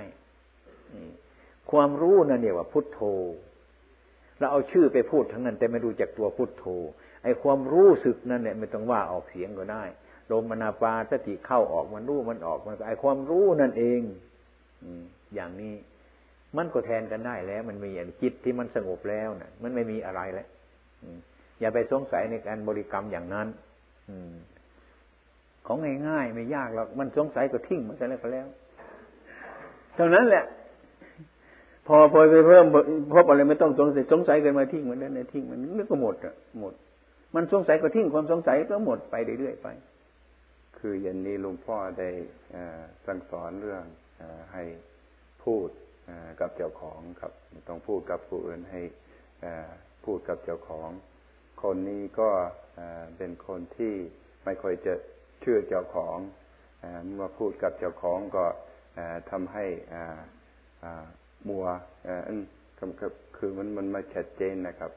[1.71, 3.01] ความรู้นั่นเนี่ยว่าพุทโธ
[4.43, 6.65] เราเอาชื่อไปพูดทั้งนั้น แต่ไม่รู้จักตัวพุทโธ
[7.23, 9.83] ไอ้ความรู้สึกนั่นเนี่ยไม่ต้องว่าออกเสียงก็ได้
[10.31, 14.01] ลมมนาปาสติเข้าออกมันรู้มันออกมันไอ้ความรู้นั่นเอง
[15.35, 15.73] อย่างนี้
[16.57, 20.47] มันก็แทนกันได้แล้ว มันมีอย่างจิตที่มันสงบแล้วนะ่ะ มันไม่มีอะไรแล้ว
[21.59, 23.47] อย่าไปสงสัยในการบริกรรมอย่างนั้น
[24.09, 24.17] อื
[25.67, 25.77] ของ
[26.07, 28.47] ง่ายๆไม่ยากหรอกมันสงสัยก็ทิ้งมันจะแล้วก็แล้ว
[29.95, 30.43] เท่านั้นแหละ
[31.87, 32.65] พอพอไปเพิ่ม
[33.13, 36.73] พบอะไรไม่ต้องสงสัยสงสัยกันมาทิ้งมันนั่นทิ้งมันนึกก็หมดอะหมด
[37.35, 39.67] มันสงสัยก็ทิ้งความสงสัยก็หมดไปเรื่อยๆไป
[40.77, 42.09] คือเย็นนี้ลุงพ่อได้
[43.05, 43.83] สั่งสอนเรื่อง
[44.21, 44.63] อให้
[45.43, 45.67] พูด
[46.39, 47.33] กับเจ้าของครับ
[47.67, 48.81] ต้องพูดกับผู้อื่นให้
[50.05, 50.89] พูดกับเจ้าของ
[51.63, 52.29] คนนี้ก็
[53.17, 53.93] เป็นคนที่
[54.45, 54.93] ไม่ค่อยจะ
[55.41, 56.17] เชื่อเจ้าของ
[57.13, 58.45] เมื่อพูดกับเจ้าของก็
[59.31, 59.65] ทำให้
[61.49, 61.65] มัว
[63.37, 64.91] คือมันมันไม่ชัดเจนนะครับ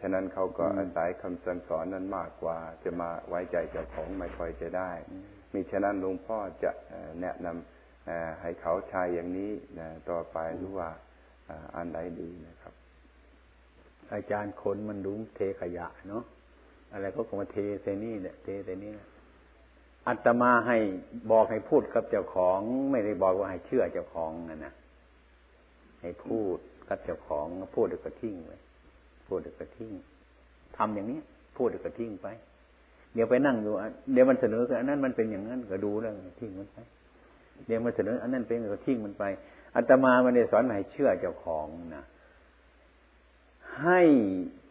[0.00, 4.90] ฉะนั้นเขาก็อาศัยคำสั่งสอนนั้นมากกว่า จะมาไว้ใจเจ้าของไม่ค่อยจะได้
[5.52, 6.70] มีฉะนั้นหลวงพ่อจะ
[7.20, 9.50] แนะนำให้เขาใช้อย่างนี้
[10.10, 10.88] ต่อไปหรือว่า
[11.76, 12.74] อันไหนดีนะครับ
[14.12, 16.24] อาจารย์คนมันรู้เทขยะเนาะ
[16.92, 18.92] อะไรก็มาเทเซนี่เนี่ยเทเซนี่
[20.08, 20.78] อัตมาให้
[21.30, 22.58] บอกให้พูดกับเจ้าของ
[22.90, 24.72] ไม่ได้บอกว่าให้เชื่อเจ้าของนะนะ
[26.00, 26.56] ให้พูด
[26.88, 28.52] กับเจ้าของพูดเดี๋ยวก็ทิ้งไป
[29.26, 29.92] พูดเดี๋ยวก็ทิ้ง
[30.76, 31.20] ทำอย่างนี้
[31.56, 32.28] พูดเดี๋ยวก็ทิ้งไป
[33.14, 33.72] เดี๋ยวไปนั่งอยู่
[34.12, 36.78] เดี๋ยวมันเสนออันนั้นมันเป็นอย่างนั้นก็ดูแล้วทิ้งมันไป
[37.66, 39.24] เดี๋ยวมันเสนออันนั้นเป็นก็ทิ้งมันไป
[39.76, 42.04] อัตมามันได้สอนให้เชื่อเจ้าของนะ
[43.82, 44.00] ให้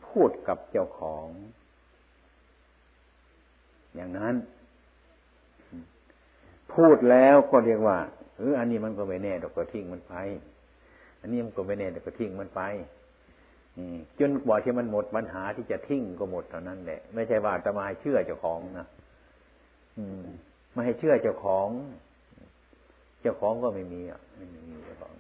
[0.08, 1.28] พูดกับเจ้าของ
[3.96, 4.36] อย่างนั้น
[6.74, 7.98] พูดแล้วก็เรียกว่า
[8.38, 10.13] เอออันนี้มันก็ไม่แน่ดอกก็ทิ้งมันไป
[11.22, 12.62] อันนี้มันก็ไม่แน่ดอกก็ทิ้งมันไป
[14.20, 18.88] จนกว่าที่มันหมดปัญหาที่จะทิ้งก็หมดเท่านั้นแหละ ไม่ใช่ว่าจะมาให้เชื่อเจ้าของนะ
[19.98, 20.26] อืม
[20.72, 21.68] ไม่ให้เชื่อเจ้าของ
[23.22, 25.14] เจ้าของก็ไม่มีอะไม่มีเจ้าของ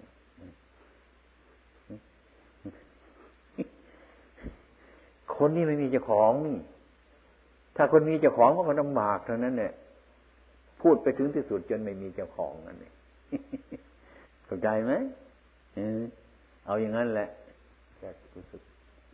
[5.35, 6.57] คนนี้ไม่มีเจ้าของนี่
[7.75, 9.73] ถ้าคนมีเจ้าของก็ลำบากเท่านั้นเนี่ย
[10.81, 12.93] พูดไปถึงที่สุดจนไม่มีเจ้าของนั่นเอง
[14.45, 14.93] เข้าใจไหม
[16.65, 17.29] เอาอย่างนั้นแหละ
[18.35, 18.61] รู้สึก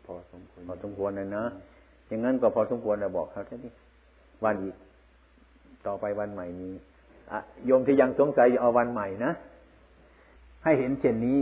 [0.06, 1.45] พอสมควรพอสมควรเลยนะ
[2.08, 3.71] อย่างนั้นก็พอสมควรเราบอกเขาแค่นี้
[4.43, 4.75] วันอีก
[5.86, 6.73] ต่อไปวันใหม่นี้
[7.65, 9.32] โยมที่ยังสงสัยเอาวันใหม่นะ
[10.63, 11.39] ให้เห็นเช่นนี้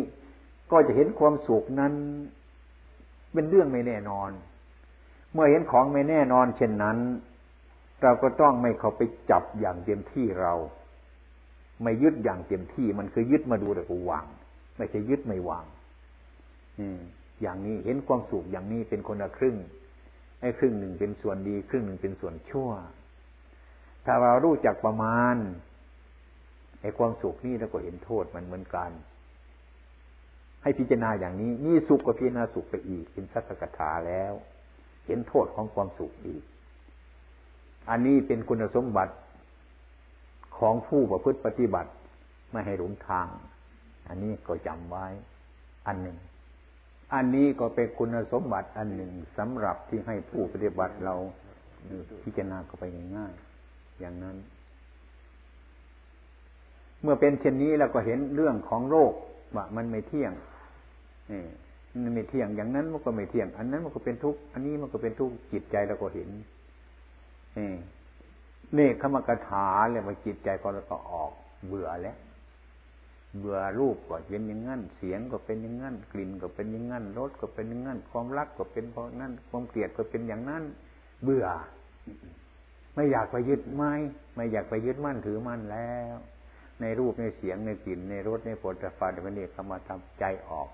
[0.72, 1.94] ก็จะเห็นความสุขนั้น
[3.34, 4.32] เป็นเรื่องไม่แน่นอน
[5.34, 6.98] เมื่อเห็นของไม่แน่นอน เช่นนั้น
[8.02, 10.54] เราก็ต้องไม่เข้าไปจับอย่างเต็มที่เรา
[11.84, 14.26] ไม่ยึดอย่างเต็มที่มันคือยึดมาดูแต่กูวาง
[14.78, 15.66] ไม่ใช่ยึดไม่วาง
[16.80, 17.00] อืม
[17.42, 19.58] อย่างนี้เห็นความสุขอย่างนี้เป็นคนละครึ่ง
[20.42, 22.70] ไอ้ครึ่งหนึ่งเป็นส่วนดี ครึ่งหนึ่งเป็นส่วนชั่ว
[24.06, 25.36] ถ้าเรารู้จักประมาณ
[26.82, 28.92] ไอ้ความสุขนี่เราก็เห็นโทษมันเหมือนกัน
[30.64, 34.34] ให้พิจารณาอย่างนี้นี่สุขก็พิจารณาสุขไปอีก เป็นสัจกถาแล้ว
[35.06, 36.44] เห็นโทษของความสุขอีก
[37.90, 39.14] อันนี้เป็นคุณสมบัติ
[40.58, 41.92] ของผู้ประพฤติปฏิบัติ
[42.52, 43.28] ไม่ให้หลงทาง
[44.08, 45.06] อันนี้ก็จำไว้
[45.88, 46.18] อันหนึ่ง
[47.14, 51.16] อันนี้ก็เป็นคุณสมบัติอันหนึ่งสำหรับที่ให้ผู้ปฏิบัติเรา
[52.24, 52.84] พิจารณาเข้าไป
[53.16, 54.38] ง่ายๆอย่างนั้น
[57.02, 59.14] เมื่อเป็นเช่นนี้เราก็เห็นเรื่องของโลก
[59.56, 60.34] ว่ามันไม่เที่ยง
[62.04, 66.30] มันไม่เที่ยงอย่างนั้นมันก็ไม่เที่ยง อันนั้นมันก็เป็นทุกข์อันนี้มันก็เป็นทุกข์จิตใจเราก็เห็น
[68.78, 71.32] นี่ขมกถาเลยว่าจิตใจก็เราก็ออก
[71.68, 72.18] เบื่อแล้ว
[73.40, 80.64] เบื่อรูปก็เป็นอย่างนั้น เสียงก็เป็นอย่างนั้น กลิ่นก็เป็นอย่างนั้น รสก็เป็นอย่างนั้น ความรักก็เป็นเพราะนั้น ความเกลียดก็เป็นอย่างนั้น
[81.24, 81.46] เบื่อ
[82.96, 83.94] ไม่อยากไปยึดไม่
[84.36, 86.16] ไม่อยากไปยึดมั่นถือมั่นแล้ว
[86.82, 90.68] ในรูปในเสียงในกลิ่นในรสในผลฟ้าในเนกมาทำใจออก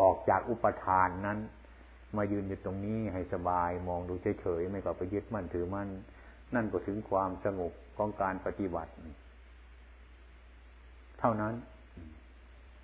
[0.00, 1.38] ออกจากอุปทานนั้น
[2.16, 5.88] มายืนอยู่ตรงนี้ให้สบาย มองดูเฉยๆไม่ก็ไปยึดมั่นถือมั่น
[6.54, 8.92] นั่นก็ถึงความสงบของการปฏิบัติ
[11.20, 11.54] เท่านั้น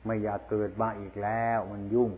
[0.06, 2.10] ไม่อยากเกิดมาอีกแล้ว มันยุ่ง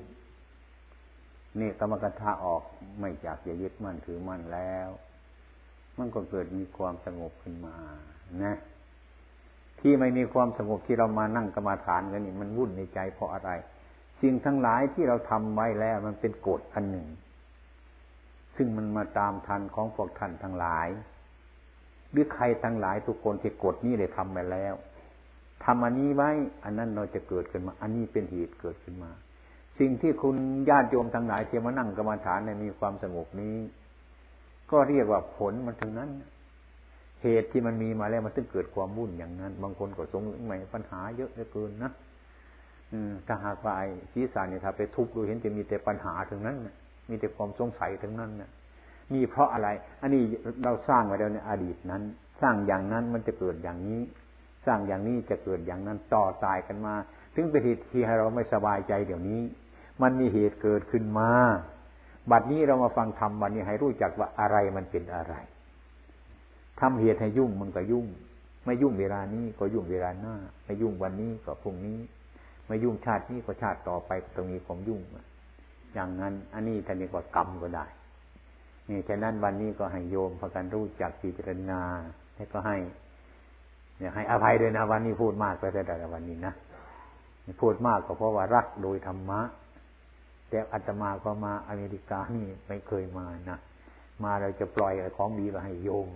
[1.61, 2.63] นี่กรรมกถาออก
[3.01, 4.89] ไม่อยากจะยึดมั่นถือมั่นแล้ว
[5.99, 7.77] มันก็เกิดมีความสงบขึ้นมา
[8.45, 8.57] นะ
[9.81, 13.51] ที่ไม่มีความสงบที่เรามานั่งกรรมาฐานกันนี่มันวุ่นในใจเพราะอะไร
[14.21, 17.07] สิ่งทั้งหลายที่เราทำไว้แล้วมันเป็นกฎอันหนึ่ง
[18.57, 20.89] ซึ่งมันมาตามทันของพวกท่านทั้งหลาย
[22.11, 24.75] หรือใครทั้งหลายทุกคนที่กฎนี้ได้ทำไปแล้ว
[25.65, 26.31] ทำอันนี้ไว้
[26.65, 29.11] อันนั้นเราจะเกิดขึ้นมา อันนี้เป็นเหตุเกิดขึ้นมา
[29.79, 30.37] สิ่งที่คุณ
[30.69, 33.57] ญาติโยมทั้งหลายที่มานั่งกรรมฐานในมีความสงบนี้
[34.71, 36.11] ก็เรียกว่าผลมันถึงนั้น
[37.23, 41.91] เหตุที่มันมีมาแล้วมันต้องเกิดความวุ่นอย่างนั้น บางคนก็สงสัยใหม่ปัญหาเยอะเหลือเกินนะ
[42.93, 46.57] อืมถ้าหากว่าไอ้ศีรษะเนี่ยถ้าไปทุบดูเห็นจะมีแต่ปัญหาถึงนั้น
[47.11, 48.51] มีแต่ความสงสัยถึงนั้นนะ
[49.13, 49.69] มีเพราะอะไร
[50.01, 50.23] อันนี้
[50.65, 52.03] เราสร้างไว้แล้วในอดีตนั้น
[52.43, 54.01] สร้างอย่างนั้นมันจะเกิดอย่างนี้
[54.67, 56.95] สร้างอย่างนี้จะเกิดอย่างนั้นต่อตายกันมา
[57.35, 59.41] ถึงเป็นเหตุที่ให้เราไม่สบายใจเดี๋ยวนี้
[60.03, 61.31] มันมีเหตุเกิดขึ้นมา
[62.31, 65.35] บัดนี้เรามาฟังธรรมวันนี้ให้รู้จักว่าอะไรมันเป็นอะไร
[66.81, 68.07] ทำเหตุให้ยุ่งมันก็ยุ่ง
[68.65, 71.99] ไม่ยุ่งเวลานี้ก็ยุ่งเวลาหน้า ไม่ยุ่งวันนี้ก็พรุ่งนี้
[72.67, 75.01] ไม่ยุ่งชาตินี้ก็ชาติต่อไปตรงนี้ความยุ่ง
[75.95, 77.87] อย่างนั้น อันนี้ท่านนี้ก็กรรมก็ได้
[78.89, 81.81] นี่ฉะนั้นวันนี้ก็ให้โยมพากันรู้จักพิจารณา
[82.37, 82.77] ให้ก็ให้
[83.99, 86.55] เนี่ยให้อภัยด้วยนะวันนี้พูดมากไปแต่ละวันนี้นะ
[87.61, 89.41] พูดมากก็เพราะว่ารักโดยธรรมะ
[90.49, 93.59] แต่อาตมาก็มาอเมริกานี่ไม่เคยมานะ
[94.25, 96.09] มาเราจะปล่อยของดีมาให้โยม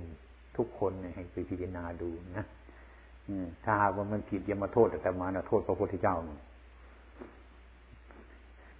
[0.56, 2.44] ทุกคนให้ไปพิจารณาดูนะ
[3.64, 6.16] ถ้าหากว่ามันผิดอย่ามาโทษอาตมานะโทษพระพุทธเจ้า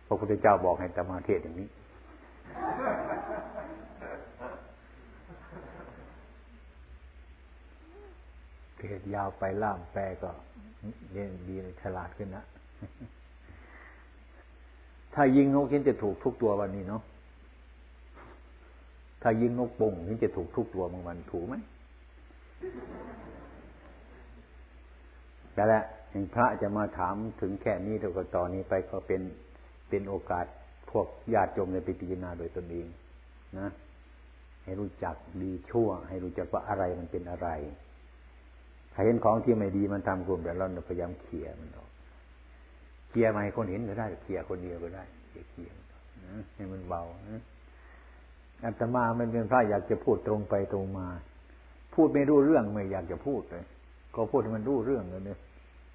[0.06, 1.68] พระพุทธเจ้าบอกให้อาตมาเทศอย่างนี้
[8.78, 10.30] เทศยาวไปล่ามแปลก็
[11.12, 12.44] เย็นดีฉลาดขึ้นนะ
[15.14, 17.02] ถ้ายิงนกเห็นจะถูกทุกตัววันนี้เนาะ
[19.22, 21.54] ถ้ายิงนกป่งเห็นจะถูกทุกตัวบางวันถูกไหม
[25.54, 29.22] แต่ละอย่างพระจะมาถามถึงแค่นี้เดี๋ยวก็ต่อนนี้ไปก็เป็น
[29.88, 30.46] เป็นโอกาส
[30.90, 32.86] พวกญาติโยมในไปพิจารณาโดยตนเอง
[33.58, 33.68] นะ
[34.64, 37.48] ให้รู้จักดีชั่ว ให้รู้จักว่าอะไรมันเป็นอะไร
[38.98, 41.90] ถ้าเห็นของที่ไม่ดีมันทำกลุ่มแต่เราพยายามเขี่ยมันออก
[43.11, 45.70] เขี่ยมาให้คนเห็นก็ได้เขี่ยคนเดียวก็ได้เขี่ยเขี่ย
[46.54, 47.02] ให้มันเบา
[48.64, 51.06] อัตมามันเป็นพระอยากจะพูดตรงไปตรงมา
[51.94, 53.64] พูดไม่รู้เรื่องไม่อยากจะพูดเลย
[54.14, 55.38] ก็พูดให้มันรู้เรื่องเลยเนี่ย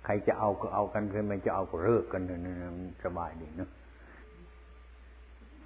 [0.05, 2.55] ใครจะเอาก็เอากันใครไม่จะเอาก็เลิกกันเนี่ย
[3.03, 3.69] สบายดีเนาะ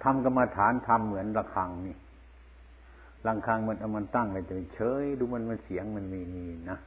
[0.02, 1.96] ทำกรรมฐานทำเหมือนระฆังนี่
[3.26, 4.36] ระฆังมันเอามันตั้งไป
[4.74, 6.78] เฉยดูมันมันเสียงมันมีมีนะ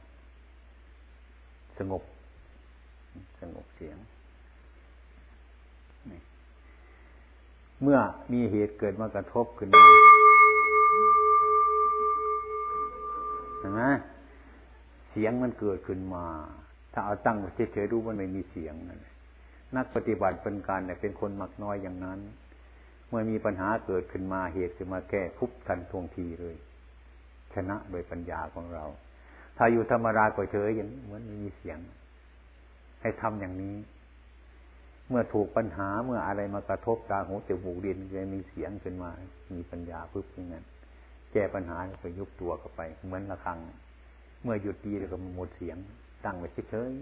[1.78, 2.02] สงบ
[3.40, 3.96] สงบเสียง
[7.82, 7.98] เมื่อ
[8.32, 9.84] มีเหตุเกิดมากระทบขึ้นมา
[13.58, 13.82] เห็นไหม
[15.10, 16.26] เสียงมันเกิดขึ้นมา
[16.92, 17.36] ถ้าเอาตั้ง
[17.72, 19.00] เฉยๆรู้มันไม่มีเสียงนั่น
[19.76, 22.20] นักปฏิบัติเป็นการเนี่ยเป็นคนมักน้อยอย่างนั้น
[23.08, 26.56] เมื่อมีปัญหาเกิดขึ้นมาเหตุขึ้นมาแก้ทุบทันทวงทีเลย
[27.54, 28.84] ชนะโดยปัญญาของเรา
[29.64, 31.78] ถ้าอยู่ธรรมดาก็เฉยอย่างเหมือนไม่มีเสียง
[33.02, 33.76] ให้ทำอย่างนี้
[35.08, 39.10] เมื่อถูกปัญหาเมื่ออะไรมากระทบตาหูจมูกดินจะมีเสียงขึ้นมา
[39.54, 40.64] มีปัญญาพึ่งอย่างนั้น
[41.32, 43.58] แก้ปัญหาไปยุบตัวเข้าไป เหมือนระฆัง
[44.42, 45.76] เมื่อหยุดดีแล้วก็หมดเสียง
[46.24, 46.92] ตั้งไว้เฉย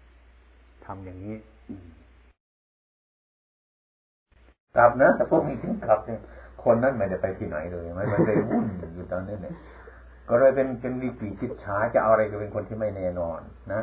[0.00, 1.36] ๆทำอย่างนี้
[4.76, 6.20] กลับนะแต่พวกนี้ถึงกลับเนี่ย
[6.64, 9.54] คนนั้นไม่ได้ไปที่ไหนเลยไม่ได้วุ่นอยู่ตอนนี้เนี่ย
[10.28, 13.40] ก็เลยเป็นเป็นวิปีจิตช้าจะเอาอะไรก็เป็นคนที่ไม่แน่นอน
[13.72, 13.82] นะ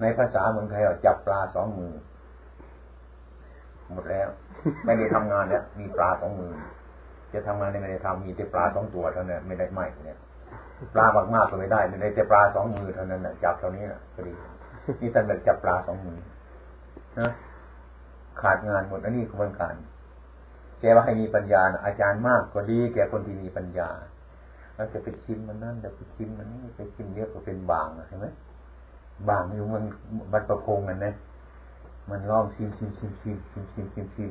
[0.00, 1.92] ในภาษาเมืองไทยเราจับปลาสองมือ
[3.92, 4.28] หมดแล้ว
[4.84, 6.52] ไม่ได้ทำงานแล้วมีปลาสองมือ
[7.32, 10.18] จะทำงานไม่ได้ทำมีแต่ปลาสองตัวเท่านั้นไม่ได้ไม่เนี่ย
[10.94, 14.32] ปลามากมากก็ไม่ได้ในแต่ปลาสองมือเท่านั้นนะจับเท่านี้นะพอดี
[15.00, 16.18] นี่ท่านแบบจับปลาสองมือ
[17.20, 17.30] นะ
[18.40, 19.74] ขาดงานหมดอันนี้คือเหมือนกัน
[20.80, 23.88] แกว่าให้มีปัญญาอาจารย์มากก็ดีแกคนที่มีปัญญา
[24.76, 28.26] เราจะไปชิมมันนั่นจะไปชิมมันนี่ไปชิมเยอะก็เป็นบางใช่ไหม
[29.28, 29.84] บางอยู่มัน
[30.32, 31.14] มันประพงกันนะ
[32.10, 34.30] มันลองชิมชิมชิมชิมชิมชิมชิมชิม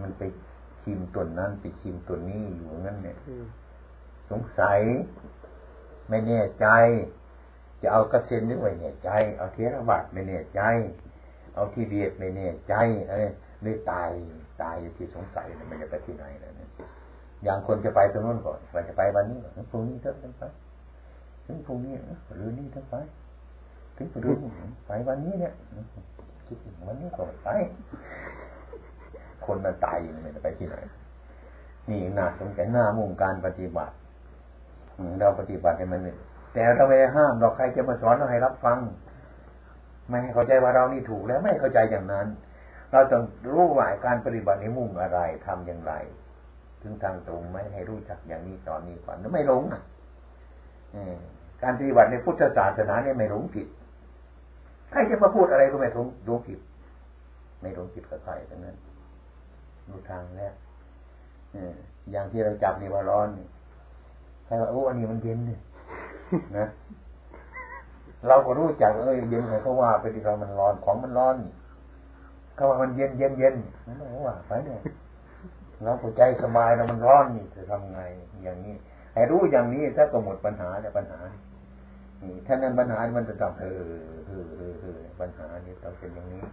[0.00, 0.22] มันไป
[0.82, 3.16] ชิมตัวนั้นไปชิมตัวนี้อยู่งั้นเนี่ย
[4.30, 4.80] สงสัย
[6.08, 6.66] ไม่แน่ใจ
[7.82, 10.60] จะเอากระเซ็นนึกไว้แน่ใจ เอาเทระบาดไม่แน่ใจ
[11.54, 12.74] เอาที่เบียดไม่แน่ใจ
[13.08, 13.22] อะไร
[13.62, 14.10] เลยตาย
[14.62, 16.69] ตายอยู่ที่สงสัยมันจะไปที่ไหนนะเนี่ย
[17.44, 20.44] อย่างคนจะไปตรงนู้นก่อนว่าจะไปวันนี้ถึงพรุ่งนี้เถอะไป
[21.46, 21.94] ถึงพรุ่งนี้
[22.36, 22.94] หรือนี่เถอะไป
[23.96, 24.30] ถึงไปดู
[24.86, 25.52] ไปวันนี้เนี่ย
[26.46, 27.48] คิดถึงวันนี้ก็ไป
[29.44, 30.76] คนมันตายอยู่ไม่ได้ไปที่ไหน
[31.90, 33.94] นี่น่าสนใจหน้ามุ่งการปฏิบัติ
[35.20, 36.18] เราปฏิบัติให้มันเนี่ย
[36.52, 38.78] แต่เราไม่ได้ห้ามเราใครจะมาสอนเราให้รับฟัง
[40.08, 42.26] ไม่ให้เข้าใจว่าเรานี่ถูกแล้วไม่เข้าใจอย่างนั้น
[42.92, 43.22] เราต้อง
[43.52, 45.92] รู้ว่าการปฏิบัติในมุ่งอะไรทำอย่างไร
[46.82, 49.82] ถึงทางตรงไหมให้รู้จักอย่างนี้ตอนนี้ก่อนแล้วไม่หลงอะ
[51.62, 53.66] การปฏิบัติในพุทธศาสนาเนี่ยไม่หลงผิด
[54.90, 56.58] ใครจะมาพูดอะไรก็ไม่หลงหลงผิด
[57.60, 58.76] ไม่หลงผิดกับใครทั้งนั้น
[59.88, 60.54] รู้ทางแล้ว
[62.10, 63.28] อย่างที่เราจับนี่ว่าร้อน
[64.46, 65.60] ใครว่าโอ้อันนี้มันเย็นเนี่ย
[66.58, 66.66] นะ
[68.28, 71.36] เราก็รู้จักเอ้ยเย็นเขาว่าไปที่เรามันร้อนของมันร้อน
[72.54, 73.54] เขาว่ามันเย็นเย็นเย็น
[73.86, 74.80] นั่นว่าไปเนี่ย
[75.84, 78.00] เราก็ใจสบายเรามันร้อนนี่จะทำไง
[78.42, 78.74] อย่างนี้
[79.14, 81.20] ให้รู้อย่างนี้ถ้าก็หมดปัญหาเนี่ยปัญหา
[82.22, 83.82] นี่ถ้านั้นปัญหามันจะต้องเออ
[84.26, 86.44] เออเออเออปัญหานี่ต้องเป็นอย่างนี้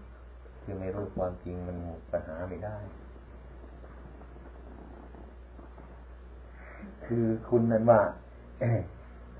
[0.63, 2.77] คือไม่รู้ความจริงมันหมดปัญหาไม่ได้
[7.05, 8.01] คือคุณนั้นว่า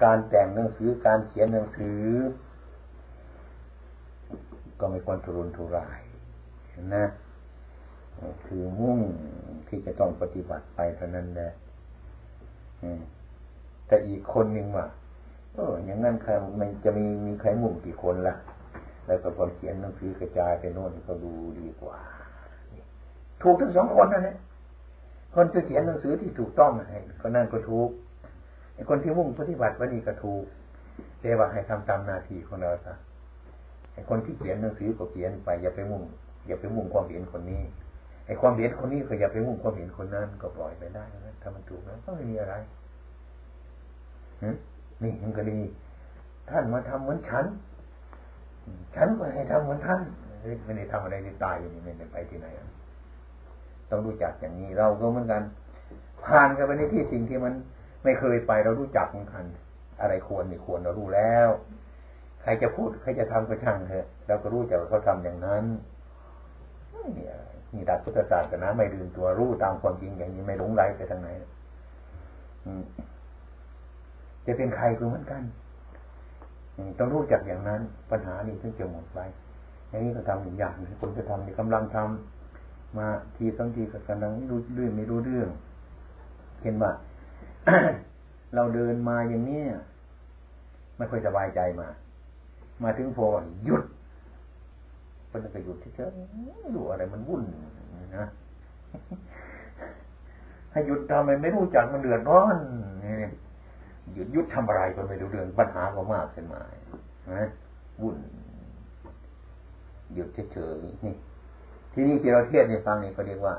[0.03, 2.01] การแต่งหนังสือการเขียนหนังสือ
[4.79, 6.01] ก็ไม่ควรทุรนทุราย
[6.95, 7.05] นะ
[8.47, 8.99] คือมุ่ง
[9.67, 11.51] ที่จะต้องปฏิบัติไปเท่านั้นแหละ
[13.87, 14.85] แต่อีกคนหนึ่งว่า
[15.55, 18.35] เอออย่างนั้นใครมันจะมีมีใครมุ่งกี่คนละ่ะ
[19.07, 21.97] แล้วก็คนเขียนหนังสือกระจายไปโน่นก็ดูดีกว่า
[23.41, 24.37] ถูกทั้งสองคนนั่นแหละ
[25.35, 27.89] คนจะเขียนหนังสือที่ถูกต้องให้ก็นั่นก็ถูก
[28.75, 30.43] ไอ้คนที่มุ่งปฏิบัติวันนี้ก็ถูก
[31.21, 32.93] แต่ว่าให้ทำตามนาทีของเราซะ
[33.93, 36.03] ไอ้คนที่เขียนหนังสือก็เขียนไปอย่าไปมุ่ง
[36.47, 37.61] อย่าไปมุ่งความเห็นคนนี้
[38.27, 42.55] ไอ้ความเห็นคนนี้ก็อย่าไปมุ่งความเห็นคนนั้นก็ปล่อยไปได้นะถ้ามันถูกแล้วก็ไม่มีอะไร
[45.03, 45.59] นี่มันก็ดี
[46.49, 47.45] ท่านมาทำเหมือนฉัน
[48.95, 50.01] ฉันก็ให้ทำเหมือนท่าน
[50.65, 52.47] ไม่ได้ทำอะไรที่ตายอยู่นี่ไม่ได้ไปที่ไหน
[53.89, 55.43] ต้องรู้จักอย่างนี้เราก็เหมือนกัน
[56.25, 57.53] ผ่านกันไปในที่สิ่งที่มัน
[58.03, 59.45] ไม่เคยไปเรารู้จักเหมือนกัน
[60.01, 61.49] อะไรควรไม่ควรเรารู้แล้ว
[62.41, 65.65] ใครจะพูดใครจะทำก็ช่างเถอะเราก็รู้จักว่าเขาทำอย่างนั้น
[67.77, 71.29] นี่ดักพุทธศาสนาไม่ลืมตัวรู้ตามความจริงอย่างนี้ไม่หลงไหลไปทางไหน
[74.45, 75.43] จะเป็นใครก็เหมือนกัน
[76.97, 79.19] ต้องรู้จักอย่างนั้น ปัญหานี้ถึงจะหมดไป
[79.89, 85.49] อย่างนี้ก็ทำอย่างอย่างคนจะทำนี่กำลังทำมาทีสองทีก็กำลังรู้เรื่องไม่รู้เรื่อง
[86.61, 86.91] เช่นว่า
[88.55, 89.63] เราเดินมาอย่างนี้
[90.97, 91.87] ไม่ค่อยสบายใจมา
[92.83, 93.27] มาถึงพอ
[93.65, 93.83] หยุด
[95.31, 96.09] มันก็หยุดที่เฉย
[96.75, 97.43] ดูอะไรมันวุ่น
[98.17, 98.25] นะ
[100.71, 102.57] ให้หยุดทำไมไม่รู้จักมันเดือดร้อน
[104.13, 106.61] หยุดยุดทำอะไรก็ไม่รู้เรื่องปัญหาก็มากขึ้นมา
[107.33, 107.47] นะ
[108.01, 108.17] วุ่น
[110.13, 111.15] หยุดเฉยๆนี่
[111.93, 113.53] ที่นี่ที่เราเทียบในฟังนี่ก็เรียกว่า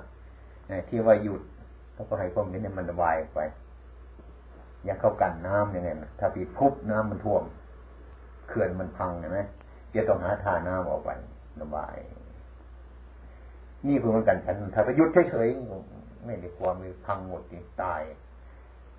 [0.89, 1.43] ที่ว่าหยุด
[1.95, 3.41] แล้วก็ให้ความเห็นมันระบายไป
[4.85, 7.43] อย่าเข้ากันน้ำย่างเงี้ยถ้าปีพุบน้ำมันท่วม
[8.49, 9.39] เขื่อนมันพังเห็นไหม
[9.95, 11.11] จะต้องหาทาน้ำออกไป
[11.63, 11.97] ระบาย
[13.87, 17.43] นี่คือมันกันฉันถ้าไปยุดเฉยๆไม่ได้ความมีพังหมด
[17.83, 18.03] ตาย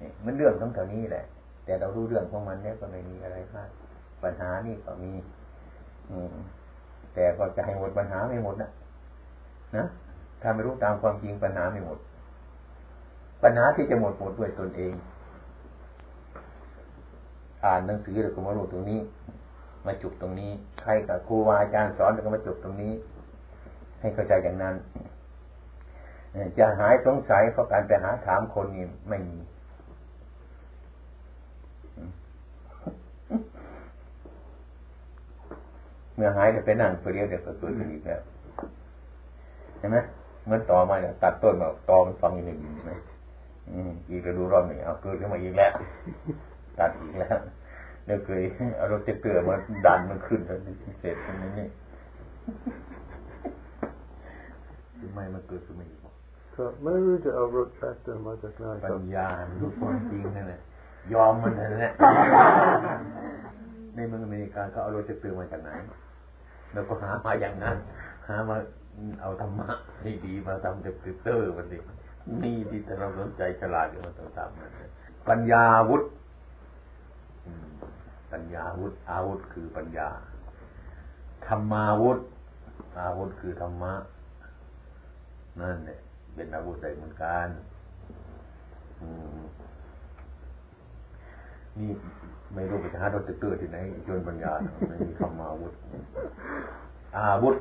[0.01, 1.25] นี่มันเรื่องทั้งแถวนี้แหละ
[1.65, 3.69] แต่เรารู้เรื่องของมันเนี่ยก็ไม่มีอะไรมาก
[4.23, 5.11] ปัญหานี่ก็มี
[6.09, 6.35] อืม
[7.13, 8.71] แต่ก็จะให้หมดปัญหาไม่หมดนะ
[9.77, 9.85] นะ
[10.41, 11.97] ถ้าไม่รู้ตามความจริงปัญหาไม่หมด
[13.43, 14.93] ปัญหาที่จะหมดหมดด้วยตนเอง
[17.65, 18.99] อ่านหนังสือแล้วก็มารู้ตรงนี้
[19.85, 20.51] มาจุกตรงนี้
[20.81, 22.93] ใครกับครูวาอาจารย์สอนแล้วก็มาจุกตรงนี้
[23.99, 24.75] ให้เข้าใจอย่างนั้น
[26.57, 29.37] จะหายสงสัยเพราะการไปหาถามคนนี่ไม่มี
[36.15, 38.21] เมื่อหายจะไปนั่งเปรียวเดี๋ยวก็เกิดอีกแล้ว
[39.77, 39.97] เห็นไหม
[40.45, 42.93] เมื่อต่อมาเนี่ยตัดต้นมาตอมันฟังอีกหนึ่งใช่ไหม
[44.09, 45.71] อีกก็ดูรอบหนึ่งเอาเกิดขึ้นมาอีกแล้ว
[46.79, 47.37] ตัดอีกแล้ว
[48.09, 48.43] แล้วเคย
[48.77, 49.55] เอารถเตอร์มา
[49.85, 50.59] ดันมันขึ้นแล้ว
[50.99, 51.67] เสร็จตรงนี้นี่
[54.99, 55.99] ทำไมมันเกิดขึ้นมาอีก
[56.55, 59.27] ก็ไม่รู้จะเอารถแทรกเตอร์มาจากไหนปัญญา
[59.59, 60.61] รู้ความจริงนั่นแหละ
[61.13, 61.91] ยอมมันนั่นแหละ
[63.95, 65.71] ในเมืองอเมริกาเขาเอารถเตอร์มาจากไหน
[66.73, 67.77] แล้วก็หามาอย่างนั้น
[68.27, 68.57] หามา
[69.21, 69.69] เอาธรรมะ
[70.01, 71.77] ให้ดีมาทำเตอร์มันดิ
[72.43, 76.07] นี่ที่เราสนใจฉลาดอยู่มันต้องทำปัญญาวุฒิ
[78.31, 80.09] ปัญญาวุธอาวุธคือปัญญา
[81.47, 82.19] ธรรมาวุธ
[82.99, 83.93] อาวุธคือธรรมะ
[85.59, 85.99] นั่นเนี่ย
[86.35, 87.47] เป็นอาวุธใดเหมือนกัน
[91.77, 91.91] นี่
[92.53, 93.77] ไม่รู้ไปหาดรเตอร์ที่ไหน
[94.07, 94.51] จนปัญญา
[94.87, 95.73] ไม่มีคำมาวุธ
[97.17, 97.55] อาวุธ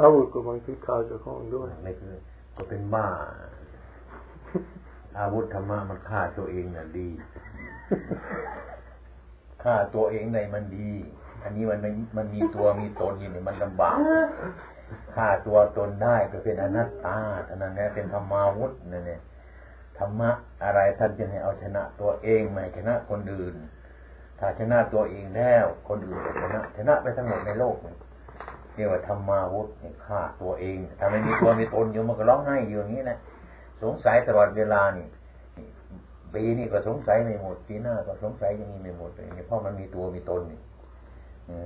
[0.00, 2.14] อาวุธก็บางทีฆ่าเจ้าของด้วยนี่คือ
[2.56, 3.06] ก็เป็นบ้า
[5.18, 7.08] อาวุธธรรมะมันฆ่าตัวเองน่ะดี
[9.64, 10.90] ฆ่าตัวเองในมันดี
[11.42, 11.80] อันนี้มัน
[12.16, 13.98] มันมีตัวมีตนอยู่นี่มันลำบาก
[15.14, 19.20] ฆ่าตัวตนได้ก็เป็นอนัตตาเท่านั้นแหละเป็นธรรมาวุธนั่นเอง
[19.98, 20.30] ธรรมะ
[20.64, 23.54] อะไรท่านจะให้เอาชนะตัวเองไม่ชนะคนอื่น
[24.38, 27.94] ถ้าชนะตัวเองแล้วคนอื่นจะชนะชนะไปทั้งหมดในโลกนี่
[28.74, 29.68] เรียกว่าธรรมาวุธ
[30.06, 33.18] ฆ่าตัวเองถ้าไม่มีตัวมีตนอยู่มันก็ร้องไห้อยู่อย่างนี้นะ
[33.82, 35.06] สงสัยตลอดเวลานี่
[36.34, 40.60] ปีนี้ก็สงสัยไม่หมดปีหน้าก็สงสัยยังมีไม่หมดเลยเพราะมันมีตัวมีตนนี่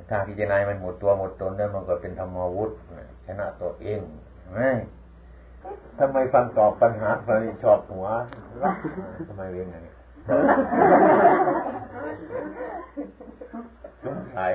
[0.09, 2.71] ถ้าพิจารณามันหมดตัวหมดตนแล้วมันก็เป็นธรรมวุธ
[3.27, 4.01] ชนะตัวเอง
[4.55, 4.71] ไม่
[5.99, 7.31] ทำไมฟังตอบปัญหาไป
[7.63, 8.07] ชอบหัว
[9.29, 9.93] ทำไมเรียนอย่างนี้
[14.05, 14.53] สงสัย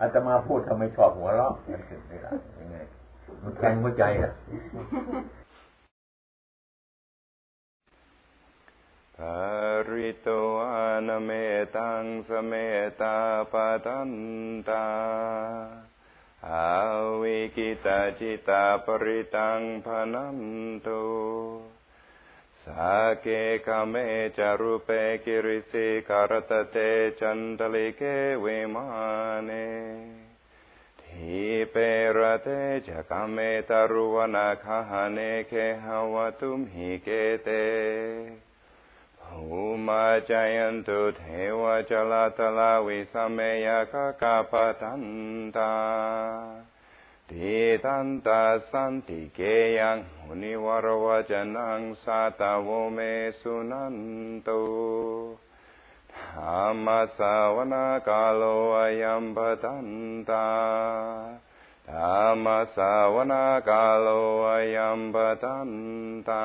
[0.00, 2.30] อาตมาพูดทำไมชอบหัวเราะมันเกิดไม่ได้
[2.60, 2.76] ยังไง
[3.42, 4.32] มันแทงหัวใจอะ
[9.18, 9.22] ภ
[9.90, 10.28] ริโต
[10.72, 10.74] อ
[11.06, 11.30] นเม
[11.76, 12.52] ตังสเม
[13.00, 13.18] ตา
[13.52, 13.54] ป
[13.86, 14.12] ตัน
[14.68, 14.86] ตา
[16.48, 16.68] อะ
[17.20, 20.40] วิกขิตตะจิตตา ปะริตตัง ภะณัน
[20.86, 21.04] ตุ
[22.62, 23.94] สัคเค กาเม
[24.38, 24.88] จะ รูเป
[25.24, 26.76] คิริสิขะระตะเฏ
[27.20, 28.02] จันตะลิก
[28.40, 28.86] เข วิมา
[29.44, 29.50] เน
[31.00, 31.36] ที
[31.70, 31.76] เป
[32.16, 32.48] รัฏเฐ
[32.86, 33.38] จะ คาเม
[33.68, 35.52] ตะรุวะนะคะหะเนเค
[35.84, 37.08] หะวัตถุมหิเขต
[37.44, 37.48] เต
[39.34, 45.68] ภุมมา จายันตุ เทวา ชะละถะละวิสะเม ยักขะคันธัพพะ
[47.26, 55.34] Ditanta santi keyang uniwarwajanang satavo me sunanto
[56.06, 60.46] Dhamma sawana kalo ayam patanta
[61.82, 61.98] Dhamma sawana kalo ayam patanta ธร
[62.32, 62.46] รม
[62.76, 64.08] สาวนากาโล
[64.44, 65.70] หายัมปตัน
[66.28, 66.44] ตา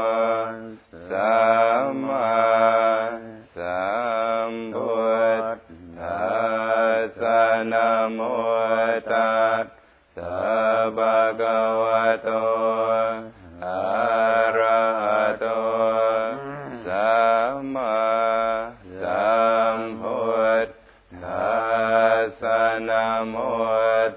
[23.32, 23.34] ม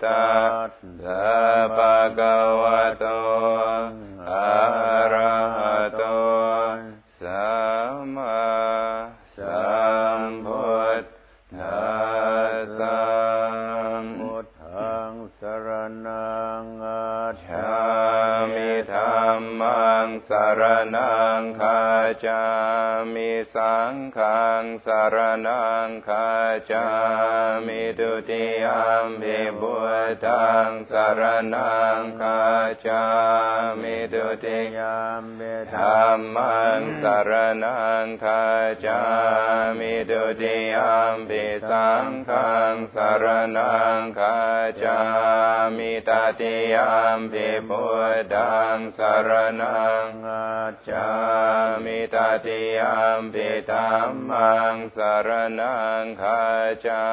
[0.04, 0.30] ตั
[0.70, 0.72] ส
[1.04, 1.30] สะ
[1.76, 3.06] ภะคะวะโต
[22.25, 22.45] จา
[23.15, 26.29] มิสังฆังสารนังคา
[26.71, 26.87] จา
[27.67, 28.67] มิตุติย
[29.05, 29.75] มปิพุ
[30.09, 31.23] ทธังสาร
[31.55, 32.41] นังคา
[32.87, 33.05] จา
[33.81, 35.41] มิตุติยามเบ
[35.75, 35.83] ธร
[36.17, 37.33] รมังสาร
[37.65, 38.43] นังคา
[38.87, 39.01] จา
[39.79, 40.77] มิตุติย
[41.13, 43.25] มปิสังฆังสาร
[43.57, 44.01] นัง
[44.83, 45.01] จา
[45.77, 46.11] มิต
[46.41, 46.77] ติย
[47.19, 51.09] มปิพุทธังสารนังอาจจา
[51.85, 52.81] มิตติย
[53.21, 55.29] มปิธรรมังสาร
[55.61, 56.43] นังคา
[56.87, 57.05] จา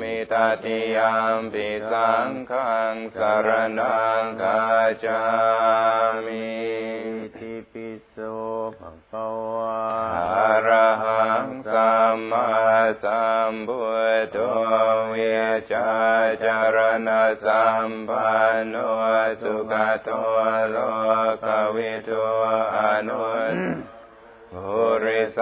[0.00, 0.98] มิตติย
[1.38, 4.60] มปิสังฆังสารนังคา
[5.04, 5.22] จา
[6.26, 6.46] มิ
[7.36, 8.16] ทิปิโส
[8.78, 9.80] ภะคะวะ
[10.34, 12.48] อะระหังสัมมา
[13.02, 13.91] สัมพุทโธเวชา
[16.44, 18.76] จารณะสัมปันโน
[19.40, 19.72] สุข
[20.04, 20.08] โต
[20.70, 20.76] โล
[21.44, 22.24] กวิทู
[22.76, 23.81] อนุตภู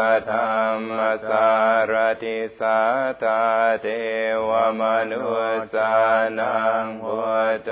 [0.01, 0.62] ริสธรร
[0.96, 0.98] ม
[1.28, 1.51] สา
[1.90, 1.92] ร
[2.22, 2.80] ติสั
[3.11, 3.42] ทธา
[3.82, 3.86] เท
[4.48, 5.28] วมนุ
[5.74, 5.94] สา
[6.38, 7.18] นังพุ
[7.51, 7.70] ทโธ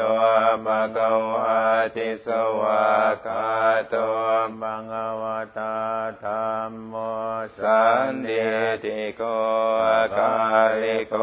[0.65, 1.59] ภะคะวะ
[1.97, 2.27] ติส
[2.61, 2.89] วา
[3.27, 3.49] กา
[3.89, 3.95] โต
[4.61, 5.25] บังอว
[5.59, 5.79] ตา
[6.23, 6.95] ธรรมโม
[7.59, 8.31] สันเด
[8.85, 9.23] ติโก
[9.87, 10.35] อาคา
[10.83, 11.15] ลิโก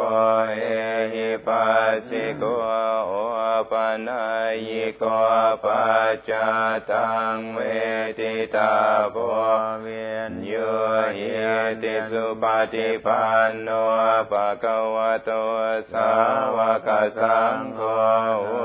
[0.59, 0.65] เอ
[1.13, 2.43] หิปัสสิโก
[3.07, 3.13] โอ
[3.71, 3.73] ป
[4.07, 4.25] นั
[4.67, 5.03] ยิโก
[5.63, 6.31] ปัจจ
[6.89, 7.59] ตังเว
[8.17, 8.73] ทิตา
[9.11, 9.17] โพ
[9.81, 10.53] เวียนโย
[11.15, 11.29] หิ
[11.83, 12.43] ติสุป
[12.73, 13.69] ฏิปันโน
[14.31, 15.31] ภะคะวะโต
[15.91, 16.09] สา
[16.55, 16.89] วก
[17.19, 17.79] สังโฆ
[18.45, 18.59] อุ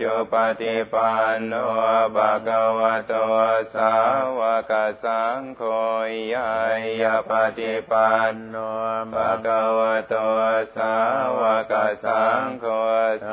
[0.00, 1.52] จุปฏิปันโน
[2.16, 3.12] ภะคะวะโต
[3.74, 3.92] สา
[4.38, 4.72] วก
[5.04, 5.62] สังโฆ
[6.34, 6.50] ยา
[7.00, 8.56] ยาปฏิปันโน
[9.12, 10.14] ภะคะวะโต
[10.76, 10.94] สา
[11.38, 11.72] วก
[12.04, 12.66] สังโฆ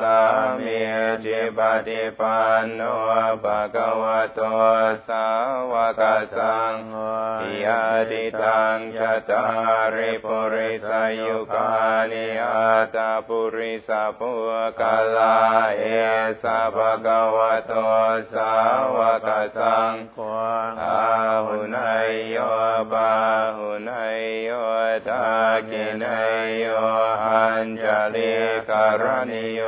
[0.00, 0.20] สา
[0.58, 0.80] มี
[1.24, 2.80] จิปฏิปันโน
[3.44, 4.40] ภะคะวะโต
[5.08, 5.26] สา
[5.72, 6.02] วก
[6.36, 6.94] สังโฆ
[7.64, 9.44] ยาติตังชะตา
[9.94, 11.70] ริปุริสายุคา
[12.10, 14.32] นิอาตาปุริสาภุ
[14.80, 15.36] กาลา
[15.78, 15.84] เอ
[16.42, 17.72] สะภะคะวะโต
[18.32, 18.52] สา
[18.96, 20.16] วกสังโฆ
[20.82, 21.02] อา
[21.46, 22.36] หุนายโย
[22.92, 23.12] บา
[23.56, 24.50] หุนายโย
[25.08, 25.26] ตา
[25.70, 26.66] กินายโย
[27.24, 28.34] อัญจลิ
[28.68, 29.62] การณิโย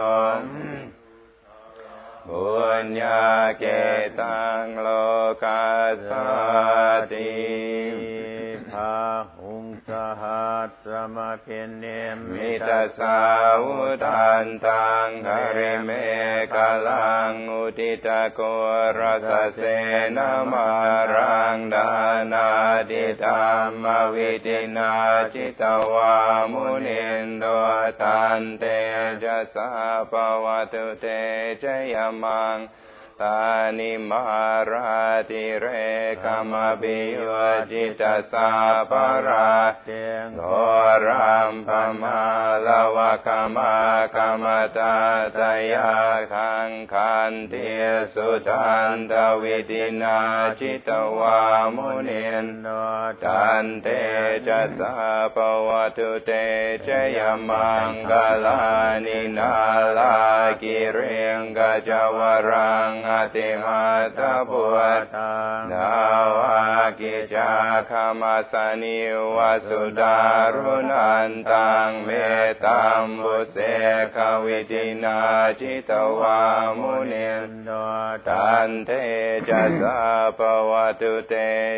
[2.28, 2.46] บุ
[2.84, 3.24] ญญา
[3.58, 3.64] เก
[4.20, 4.88] ตังโล
[5.42, 6.10] กัสส
[7.12, 7.83] ติ
[10.24, 11.84] หัสสมเพนเน
[12.30, 13.18] มิตาสา
[13.64, 15.90] วุทันตังหริเม
[16.54, 16.56] ก
[16.88, 18.40] ลังอุติตะโก
[18.98, 19.60] รสเส
[20.16, 20.18] น
[20.52, 20.68] มา
[21.14, 21.90] รังดา
[22.32, 22.48] นา
[22.90, 24.92] ติธรรมวิตินา
[25.34, 25.62] จิต
[25.92, 26.16] วา
[26.52, 27.44] มุนินโด
[28.00, 28.64] ตันเต
[29.22, 29.68] จะสา
[30.10, 30.12] ป
[30.44, 31.06] วัตุเต
[31.62, 31.64] จ
[31.94, 32.58] ยมัง
[33.22, 33.42] ตา
[33.78, 34.22] นิมา
[34.70, 34.94] รา
[35.30, 35.66] ติเร
[36.24, 36.52] กาม
[36.82, 37.30] บิว
[37.70, 38.02] จิต
[38.32, 38.48] สา
[38.90, 38.92] ป
[39.26, 39.52] รา
[39.84, 39.88] เต
[40.34, 40.40] โก
[41.06, 41.70] รัมป
[42.02, 42.20] มา
[42.66, 43.74] ลวะกามา
[44.14, 44.44] กาม
[44.76, 44.96] ตา
[45.36, 45.38] ต
[45.72, 45.92] ยา
[46.32, 47.54] คังคันเท
[48.14, 49.12] สุทันต
[49.42, 50.18] วิตินา
[50.60, 51.40] จิตวา
[51.76, 52.66] มุนินโน
[53.24, 53.86] ตันเต
[54.46, 54.94] จะสา
[55.34, 55.36] ป
[55.68, 56.30] วัตุเต
[56.86, 58.12] จยมังก
[58.44, 58.62] ลา
[59.04, 59.54] นินา
[59.96, 60.16] ลา
[60.62, 60.98] กิเร
[61.36, 61.58] งก
[61.88, 62.18] จว
[62.50, 63.82] รังอติมา
[64.16, 64.62] ตาปุ
[65.14, 65.30] ตา
[65.72, 65.94] ดา
[66.36, 66.58] วา
[67.00, 67.50] กิจา
[67.88, 68.52] คามาส
[68.82, 69.00] นิ
[69.36, 70.18] วสุดา
[70.54, 72.08] รุนันตังเม
[72.64, 73.56] ตัมบุเส
[74.14, 75.20] ขวิตินา
[75.60, 76.40] จิตวา
[76.78, 77.68] มุนินโน
[78.28, 78.90] ตันเท
[79.48, 80.00] จะสา
[80.38, 80.40] ป
[80.70, 81.34] วัตุเต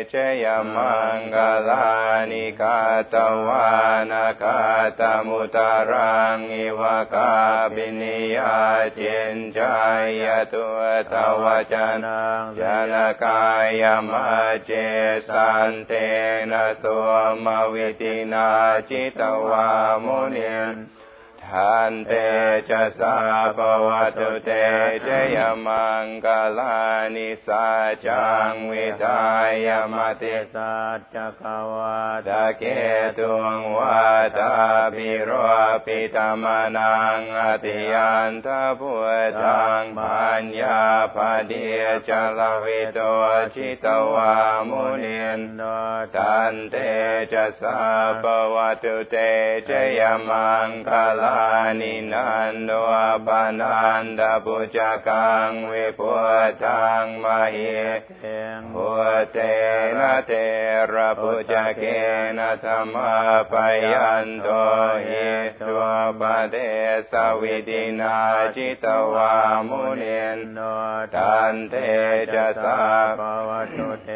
[0.09, 0.13] เช
[0.43, 1.35] ยมังก
[1.69, 1.89] ลา
[2.31, 2.79] นิกา
[3.13, 3.15] ต
[3.47, 3.69] วา
[4.11, 4.59] นาคา
[4.99, 6.81] ตมุตารังอิว
[7.13, 7.33] กา
[7.75, 8.55] บินิยา
[8.97, 9.75] จินจา
[10.23, 10.79] ยตัว
[11.13, 11.43] ตว
[11.73, 12.61] จนังจ
[12.91, 12.93] น
[13.23, 13.47] กา
[13.81, 14.29] ยมา
[14.65, 14.71] เจ
[15.29, 15.91] สันเต
[16.51, 17.09] นะสว
[17.43, 18.49] มวิตินา
[18.89, 19.69] จิตวา
[20.03, 20.57] มุนิ
[21.51, 22.11] ทันเต
[22.69, 23.15] จะสา
[23.57, 24.51] ปวัตุเต
[25.07, 26.27] จยมังก
[26.57, 26.77] ลา
[27.15, 27.67] นิสั
[28.05, 29.23] จังวิทา
[29.65, 31.43] ยมติสัจจก
[31.73, 32.63] วาตะเก
[33.17, 34.03] ตุงวา
[34.37, 34.53] ตา
[34.95, 35.31] ปิโร
[35.85, 36.45] ปิตม
[36.77, 38.47] นังอติยันท
[38.79, 38.91] พุ
[39.41, 40.81] ทังปัญญา
[41.15, 41.17] ภ
[41.47, 42.99] เดียจลวิโต
[43.53, 44.33] ชิตวา
[44.69, 45.61] มุนินโน
[46.15, 46.75] ตันเต
[47.33, 47.79] จะสา
[48.23, 49.15] ปวัตุเต
[49.69, 50.91] จยมังก
[51.21, 51.47] ลาา
[51.79, 52.69] นินันโน
[53.27, 54.77] ปานันดาปุจ
[55.07, 56.13] กังวิพุ
[56.63, 57.25] ทังม
[57.55, 57.77] หิ
[58.19, 58.23] เท
[58.57, 58.89] งพุ
[59.31, 59.37] เต
[59.97, 60.31] นะเต
[60.93, 61.83] ระปุจเก
[62.37, 62.95] นะธรรม
[63.51, 63.53] ป
[63.91, 64.47] ยันโต
[65.05, 65.27] หิ
[65.61, 65.83] ตัว
[66.19, 66.21] ป
[66.51, 66.55] เต
[67.11, 68.17] สวิตินา
[68.55, 69.33] จิตวา
[69.67, 70.59] มุนินโน
[71.15, 71.73] ตันเต
[72.33, 72.79] จะสา
[73.19, 74.09] ปวัตุเต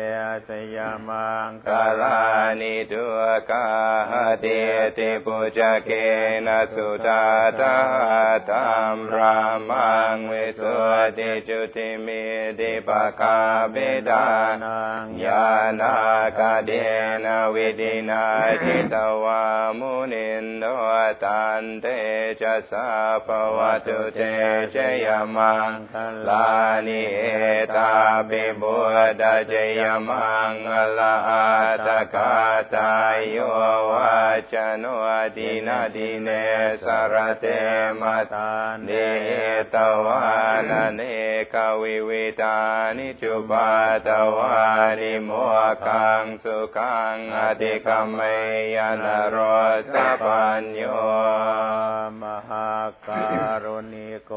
[0.47, 2.19] สยามังกาลา
[2.59, 3.03] นิตุ
[3.49, 3.65] กา
[4.41, 4.45] เต
[4.97, 5.91] ติปุจเก
[6.45, 7.21] นะสุตา
[7.61, 7.77] ตา
[8.51, 9.37] ตามรา
[9.69, 10.75] มังวิสุ
[11.17, 12.23] ทิจุติมิ
[12.59, 13.37] ติปะกา
[13.71, 13.75] เบ
[14.09, 14.25] ดา
[14.63, 15.45] นังญา
[15.79, 15.95] ณา
[16.37, 16.71] กาเด
[17.23, 18.23] นะวิดินา
[18.63, 19.43] จิตวา
[19.79, 20.63] มุนินโน
[21.23, 21.85] ตันเต
[22.41, 22.87] จะสา
[23.25, 24.19] ปวัตุเต
[24.71, 25.71] เจยมัง
[26.27, 26.47] ลา
[26.87, 27.25] นิเอ
[27.75, 27.91] ตา
[28.29, 28.75] ปิบุ
[29.19, 30.53] ตะเจยมัง
[30.97, 31.15] ลา
[31.85, 32.33] ตกา
[32.75, 33.37] ตายโย
[33.91, 34.11] วา
[34.51, 34.85] จโน
[35.35, 36.29] ดินาดิเน
[36.83, 37.45] สารเต
[37.99, 38.01] มะ
[38.33, 38.89] ตันที หิ
[39.73, 39.75] ต
[40.05, 40.23] วา
[40.69, 41.01] นะเน
[41.53, 42.57] กะวิวิธา
[42.97, 43.69] นิจุปั
[44.07, 44.57] ททะวา
[44.99, 45.29] นิโม
[45.85, 48.19] กขังสุขังอะธิคะเม
[48.75, 49.37] ยยะ นะโร
[49.93, 50.83] สะปัญโญ
[52.21, 52.71] มะหา
[53.07, 53.25] กา
[53.63, 54.31] รุณิโก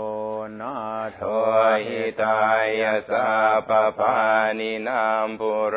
[0.61, 0.77] นา
[1.17, 1.23] โถ
[1.87, 2.41] หิตา
[2.81, 3.29] ยะ สั
[3.69, 4.17] พพะปา
[4.59, 5.77] ณินัง ปูเร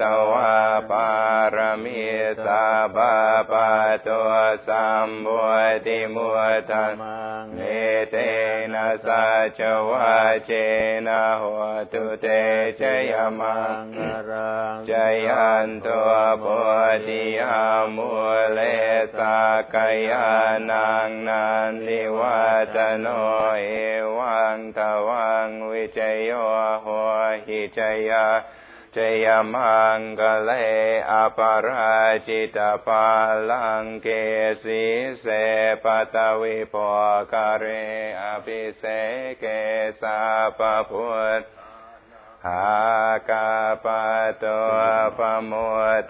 [0.00, 0.54] ตวา
[0.90, 1.08] ปา
[1.54, 2.02] ระมี
[2.44, 2.64] สา
[2.96, 3.14] บา
[3.50, 3.68] ปะ
[4.06, 4.30] ตัว
[4.66, 5.38] สัมบุ
[5.86, 6.21] ติมุ
[6.70, 7.02] ตัน
[7.54, 7.60] เน
[8.10, 8.14] เต
[8.72, 9.24] นะสั
[9.58, 10.12] จวะ
[10.46, 10.50] เจ
[11.06, 11.42] นะโห
[11.92, 12.26] ตุเต
[12.80, 13.86] จยมัง
[14.28, 14.92] รังจ
[15.26, 16.10] ยันตัว
[16.42, 16.56] ปุ
[17.06, 17.60] ติยา
[17.94, 18.10] มุ
[18.52, 18.58] เล
[19.16, 19.36] สา
[19.74, 19.76] ก
[20.08, 20.28] ยา
[20.70, 22.42] นังนันลิวั
[22.74, 23.06] ตโน
[23.66, 23.72] เอ
[24.18, 26.30] วังทวังวิจโย
[26.82, 26.86] โห
[27.46, 28.26] หิจยา
[28.96, 30.50] จยมังกเล
[31.10, 31.90] อปรา
[32.28, 33.06] จิตาปา
[33.50, 34.08] ลังเก
[34.64, 34.82] สี
[35.20, 35.26] เส
[35.84, 36.76] ปตวิป
[37.32, 37.64] กเร
[38.22, 38.82] อภิเส
[39.40, 39.44] เก
[40.00, 40.18] สา
[40.58, 41.42] ปพุทธ
[42.46, 42.70] หา
[43.30, 43.50] กา
[43.84, 43.86] ป
[44.44, 44.76] ตัว
[45.18, 45.52] ปโม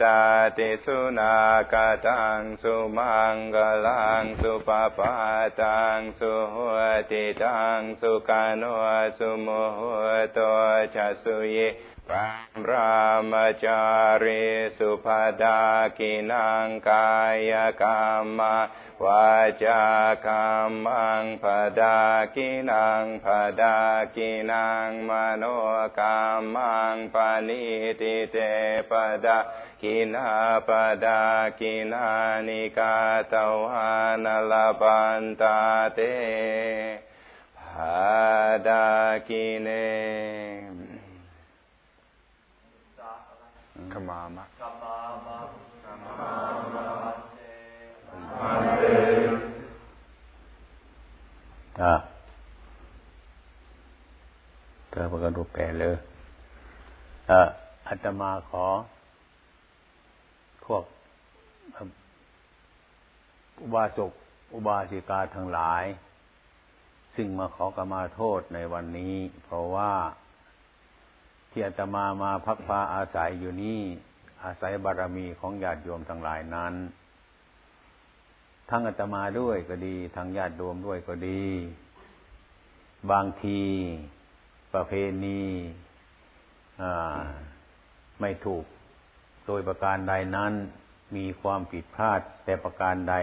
[0.02, 0.20] ตา
[0.56, 1.34] ติสุนา
[1.72, 1.74] ก
[2.06, 3.56] ตังสุมังก
[3.86, 5.14] ลังสุปปา
[5.60, 6.78] ตังสุหัว
[7.10, 8.74] ติตังสุกานุ
[9.18, 9.80] สุโมห
[10.36, 10.60] ตัว
[10.94, 11.58] ชัสุย
[12.12, 13.00] ปามรา
[13.32, 13.34] ม
[13.64, 13.82] จา
[14.24, 14.44] ริ
[14.78, 15.06] สุภ
[15.42, 15.60] ดา
[15.98, 17.10] กินังกา
[17.50, 17.52] ย
[17.82, 18.02] กรร
[18.38, 18.40] ม
[19.04, 19.30] วา
[19.64, 19.82] จา
[20.26, 20.32] กร
[20.68, 21.44] รมังภ
[21.80, 21.98] ดา
[22.34, 23.26] กินังภ
[23.60, 23.76] ดา
[24.16, 25.44] กินังมโน
[25.98, 27.16] กรรมังป
[27.48, 27.64] ณิ
[28.00, 28.36] ติเต
[28.90, 28.92] ป
[29.24, 29.38] ดา
[29.82, 30.28] กินา
[30.68, 30.70] ป
[31.04, 31.20] ดา
[31.60, 32.08] กินา
[32.46, 32.94] นิกา
[33.32, 33.90] ตวา
[34.24, 35.58] นลบันตา
[35.94, 36.00] เต
[37.58, 37.60] ภ
[38.66, 38.86] ดา
[39.28, 39.68] กิเน
[43.92, 44.44] ขมามะ
[51.80, 51.94] อ่า
[54.90, 55.94] เธอประกันรูปแปลเลย
[57.30, 57.48] อ่อ
[57.86, 58.66] อาตมาขอ
[60.64, 60.82] พวก
[63.60, 64.12] อุบาสก
[64.54, 65.84] อุบาสิกาทั้งหลาย
[67.14, 69.14] ซึ่งมาขอกรมาโทษในวันนี้
[69.44, 69.92] เพราะว่า
[71.52, 73.80] ที่อาตมามาพักพาอาศัยอยู่นี่
[74.44, 76.74] อาศัยบารรมีของญาติโยมทั้งหลายนั้น
[78.70, 81.44] ทั้งอาตมาด้วยก็ดี ทั้งญาติโยมด้วยก็ดี
[83.10, 83.60] บางที
[84.74, 84.92] ประเพ
[85.24, 85.42] ณี
[88.20, 88.64] ไม่ถูก
[89.46, 90.52] โดยประการใดนั้น
[91.16, 93.14] มีความผิดพลาดแต่ประการใด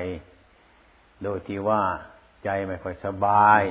[1.24, 1.82] โดยที่ว่า
[2.44, 3.62] ใจไม่ค่อยสบาย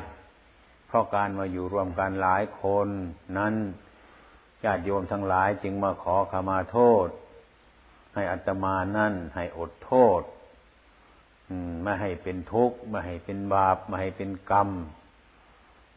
[0.87, 2.89] เพราะการมาอยู่รวมกันหลายคน
[3.39, 3.55] นั้น
[4.65, 7.09] ญาติโยมทั้งหลายจึงมาขอขมาโทษ
[8.15, 10.23] ให้อัตมานั่นให้อดโทษ
[11.83, 14.69] ไม่ให้เป็นทุกข์ไม่ให้เป็นบาปไม่ให้เป็นกรรม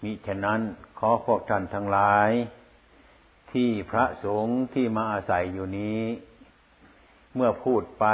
[0.04, 0.62] มิฉะนั้น
[1.00, 2.30] ขอพวกท่านทั้งหลาย
[3.52, 6.02] ที่พระสงฆ์ที่มาอาศัยอยู่นี้
[7.36, 8.06] เมื่อพูดไป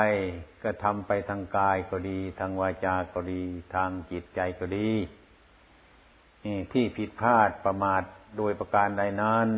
[0.63, 3.43] ก็ทำไปทางกายก็ดี ทางวาจาก็ดี
[3.75, 4.91] ทางจิตใจก็ดี
[6.73, 8.03] ที่ผิดพลาดประมาท
[8.37, 9.49] โดยประการใดนั้น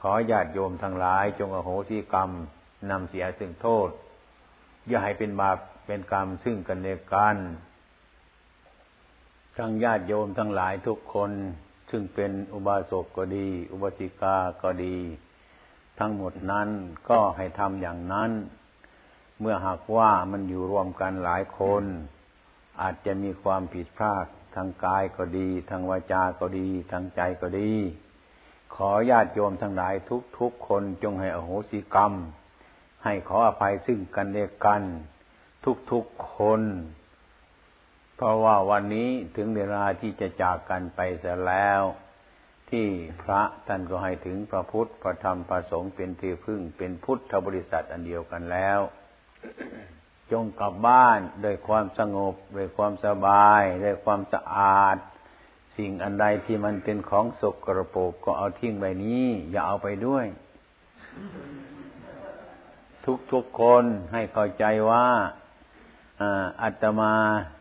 [0.00, 2.30] ขอญาติโยมทั้งหลาย จงอโหสิกรรม
[2.90, 3.90] นำเสียซึ่งโทษ
[4.88, 7.36] อย่าให้เป็นบาปเป็นกรรมซึ่งกันและกัน
[9.56, 11.30] ทั้งญาติโยมทั้งหลายทุกคน
[11.90, 14.96] ซึ่งเป็นอุบาสกก็ดี อุบาสิกาก็ดี
[15.98, 16.68] ทั้งหมดนั้น
[17.08, 18.30] ก็ให้ทำอย่างนั้น
[19.40, 21.84] เมื่อหากว่ามันอยู่รวมกันหลายคน
[22.80, 27.72] อาจจะมีความผิดพลาดทางกายก็ดี ทางวาจาก็ดี ทางใจก็ดี
[28.74, 32.12] ขอญาติโยมทั้งหลายทุกทุกคนจงให้อโหสิกรรม
[33.04, 34.82] ให้ขออภัยซึ่งกันและกัน
[35.64, 36.04] ทุกทุก
[36.34, 36.62] คน
[38.16, 41.82] เพราะว่าวันนี้ถึงเวลาที่จะจากกันไปเสียแล้ว
[42.70, 42.86] ที่
[43.22, 48.80] พระท่านก็ให้ถึงพระพุทธพระธรรมพระสงฆ์เป็นที่พึ่งเป็นพุทธบริษัทอันเดียวกันแล้ว
[50.32, 54.96] จงกลับบ้านด้วยความสงบด้วยความสบายด้วยความสะอาด
[55.76, 60.26] สิ่งอันใดที่มันเป็นของสกรปรกก็เอาทิ้งไปนี้ อย่าเอาไปด้วย
[63.04, 65.06] ทุกทุกคนให้เข้าใจว่า
[66.62, 67.14] อัตมา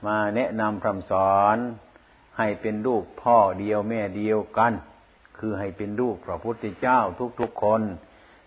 [0.08, 1.58] มาแนะนำคำสอน
[2.38, 4.74] ให้เป็นลูกพ่อเดียวแม่เดียวกัน
[5.38, 7.00] คือให้เป็นลูกพระพุทธเจ้า
[7.40, 7.82] ทุกๆคน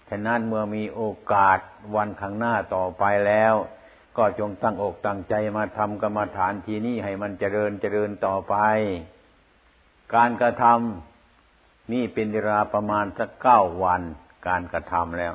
[0.08, 1.02] ฉะนั้นเมื่อมีโอ
[1.32, 1.58] กาส
[1.94, 3.54] วันข้างหน้าต่อไปแล้ว
[4.16, 8.56] ก็จงตั้งอกตั้งใจมาทำกรรมฐานทีนี้ให้มันเจริญเจริญต่อไป
[10.14, 14.02] การกระทำนี่เป็นเวลาประมาณสักเก้าวัน
[14.48, 15.34] การกระทำแล้ว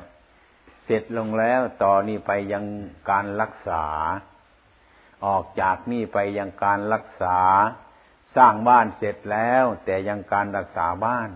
[0.84, 2.64] เสร็จลงแล้วต่อนนี้ไปยัง
[3.10, 3.84] การรักษา
[5.26, 7.38] ออกจากนี่ไปยังการรักษา
[8.36, 11.30] สร้างบ้านเสร็จแล้ว แต่ยังการรักษาบ้าน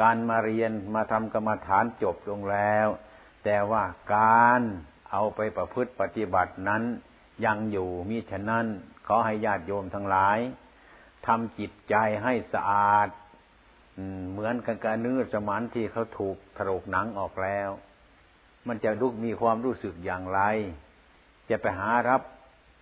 [0.00, 2.86] การมาเรียนมาทำกรรมฐานจบลงแล้ว
[3.44, 3.84] แต่ว่า
[4.14, 4.60] การ
[5.10, 6.82] เอาไปประพฤติปฏิบัตินั้น
[7.44, 8.66] ยังอยู่มิฉะนั้น
[9.06, 10.38] ขอให้ญาติโยมทั้งหลาย
[11.26, 13.08] ทำจิตใจให้สะอาด
[14.30, 17.70] เหมือนกันกับเนื้อสมานที่เขาถูกถลกหนังออกแล้ว
[18.68, 20.40] มันจะลุกมีความรู้สึกอย่างไร
[21.50, 22.22] จะไปหารับ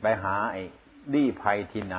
[0.03, 0.62] ไปหาไอ้
[1.14, 1.99] ดีภัยที่ไหน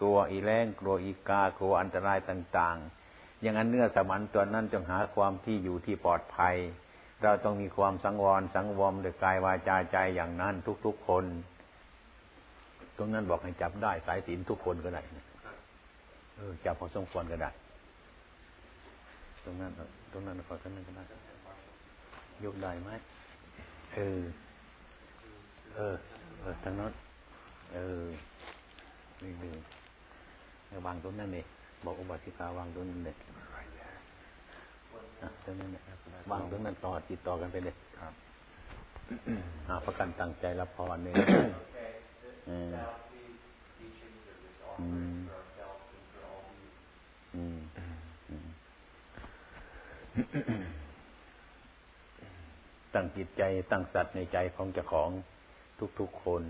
[0.00, 2.76] กลัวอีแรงกลัวอีกากลัวอันตรายต่าง
[3.08, 6.56] ๆ อย่างนั้นเนื้อสมันตัวนั้นจงหาความที่อยู่ที่ปลอดภัย
[7.22, 10.54] เราต้องมีความสังวรสังวรโดยกายวาจาใจอย่างนั้น
[10.86, 11.24] ทุกๆคน
[12.96, 15.02] ตรงนั้นบอกให้จับได้สายศีลทุกคนก็ได้
[16.36, 17.50] เออจับพอสมควรก็ได้
[19.44, 19.70] ตรงนั้น
[20.12, 21.02] ตรงนั้นพอกันนั้นก็ได้
[22.44, 22.90] ยกได้ไหม
[23.94, 24.22] เออ
[25.76, 25.94] เออ
[26.40, 26.92] เออทางนั้น
[27.74, 28.02] เออ
[29.22, 29.50] นี่ดู
[30.86, 31.44] วางตรงนั้นเลย
[31.84, 33.16] บอกอุบาสิกาวางตรงนั้นเลย
[35.44, 35.82] ตรงนั้นเนี่ย
[36.30, 38.14] วางตรงนั้นต่อติดต่อกันไปเลยครับ
[39.68, 41.14] หาประกันตั้งใจละพรเนี่ย
[44.80, 44.86] อื
[45.18, 45.21] ม
[52.94, 55.10] ตั้งจิตใจตั้งสัตว์ในใจของเจ้าของ
[56.00, 56.42] ทุกๆคน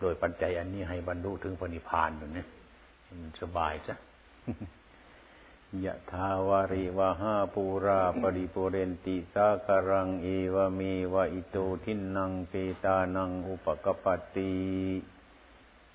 [0.00, 2.48] โดยปัจจัยอันนี้ให้บรรลุถึงพระนิพพานอยู่เนี่ย
[3.06, 3.94] มันสบายจ้ะ
[5.84, 10.80] ยะถาวาริวะหาปูรา ปะริปูเรนติสาคะรังเอวะเม
[11.12, 12.52] วะอิโตทินนังเป
[12.84, 14.06] ตานังอุปะกัปปะ
[14.36, 14.54] ติ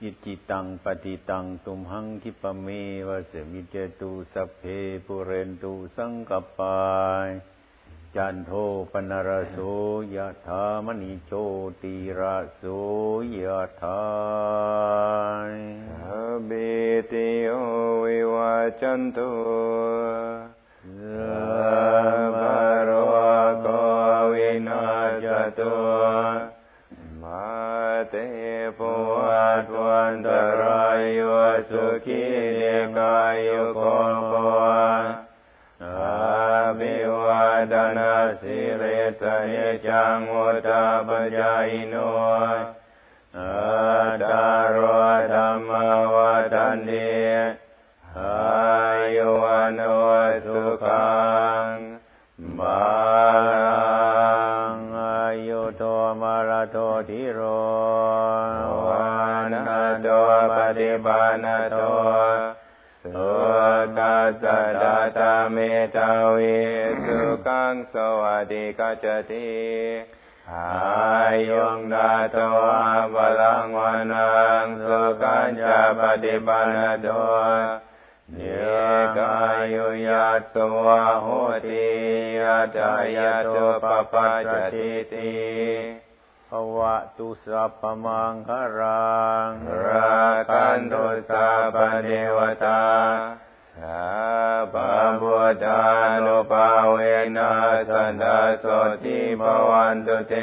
[0.05, 2.67] อิจฉิตังปัตถิตังตุมหัง ขิปปะเม
[3.07, 4.61] วะ สะมิชฌะตุสัพเพ
[5.05, 7.29] ปูเรนตุสังกัปปา
[8.15, 8.51] จันโท
[8.91, 9.57] ปัณณะระโส
[10.15, 11.31] ยะถา มะณิโช
[11.81, 12.63] ติระโส
[13.37, 14.03] ยะธา
[16.45, 16.51] เบ
[17.11, 17.53] ติโอ
[18.05, 19.19] วิวาจันโท
[22.35, 22.89] บาร
[23.61, 23.67] โก
[24.33, 24.83] วินา
[25.23, 25.25] จ
[25.57, 25.73] ตุ
[33.35, 33.79] กายุโก
[34.31, 34.63] ภว
[36.79, 38.83] ภิวาดนาสิเร
[39.21, 39.55] สเย
[39.87, 41.95] จังวุตาปจายโน
[43.37, 43.53] อา
[44.29, 44.77] ตาร
[45.33, 45.69] ธรรม
[46.15, 47.09] วาตันติ
[48.17, 48.37] อา
[49.15, 49.85] ยุวันโอ
[50.45, 51.13] สุขั
[51.71, 51.73] ง
[52.59, 52.81] บา
[53.65, 55.81] ลังอายุโท
[56.21, 56.77] มาลโท
[57.09, 57.39] ธิโร
[58.87, 59.07] วา
[59.53, 60.07] นาโต
[60.51, 61.75] ปฏิปานโต
[65.53, 65.57] เม
[65.95, 66.59] ตาวิ
[67.05, 69.55] สุขังสวัสดิกัจติ
[70.51, 72.37] อายุงดาโต
[72.79, 74.29] อาบาลังวานั
[74.63, 77.07] งสุขัญจะปฏิปันโต
[78.33, 78.39] เน
[79.17, 79.35] กา
[79.73, 81.27] ยุยัตสวะโห
[81.65, 81.85] ติ
[82.39, 85.35] ยัตายาโตปปัจจิติ
[86.49, 89.13] ภวะตุสัพพมังคารั
[89.47, 89.49] ง
[89.85, 90.19] รา
[90.49, 92.81] คันตุสัพพเทวตา
[93.41, 93.44] สัพ
[95.45, 95.85] พุทธา
[96.25, 96.97] นุภาเว
[97.37, 97.51] นั
[97.89, 98.23] สันต
[98.59, 98.65] โส
[99.03, 100.33] ติภวันตุเต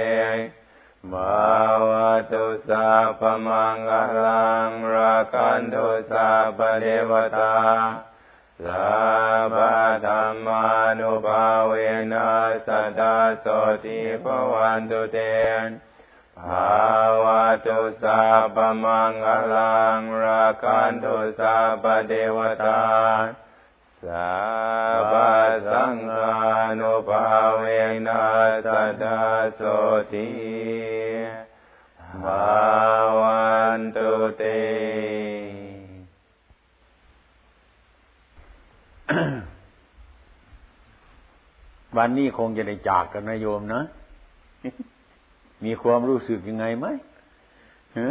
[1.13, 1.47] บา
[1.89, 1.91] ว
[2.33, 2.89] ตุสั
[3.21, 3.91] พมังค
[4.25, 7.57] ลังราคันตุสัพพเทวตา
[8.65, 8.91] สั
[9.53, 9.55] พพ
[10.07, 10.67] ธรรมา
[10.99, 11.73] นุภาเว
[12.13, 12.31] นั
[12.67, 13.01] สันต
[13.41, 13.47] โส
[13.85, 15.19] ติภวันตุเต
[16.39, 16.77] ภา
[17.23, 18.23] วะตุสั
[18.55, 22.81] พมังคลังราคันตุสัพพเทวตา
[24.05, 24.33] สั
[24.99, 25.15] พพ
[25.67, 26.35] สังฆา
[26.81, 27.25] นุภา
[27.59, 27.65] เว
[28.07, 28.25] นั
[28.67, 28.69] ส
[29.03, 29.19] ตา
[29.55, 29.61] โส
[30.13, 30.31] ติ
[32.23, 32.43] ภา
[33.21, 33.43] วั
[33.79, 34.43] นตุเต
[41.97, 43.83] วันนี้คงจะได้จากกันนะโยมนะ
[45.65, 46.87] มีความรู้สึกยังไงไหม
[47.99, 48.09] ฮะ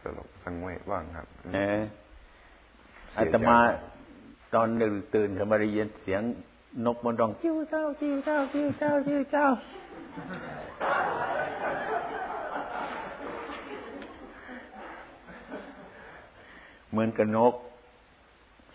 [0.00, 3.58] สลบสังเวชบ้างครับเอออาตมา
[4.54, 6.22] ตอนหนึ่งตื่นขึ้นมาได้ยินเสียง
[6.86, 9.46] นกมันร้องจิ้วเจ้าจิ้วเจ้าจิ้วเจ้าจิ้วเจ้า
[16.90, 17.54] เหมือนกับนก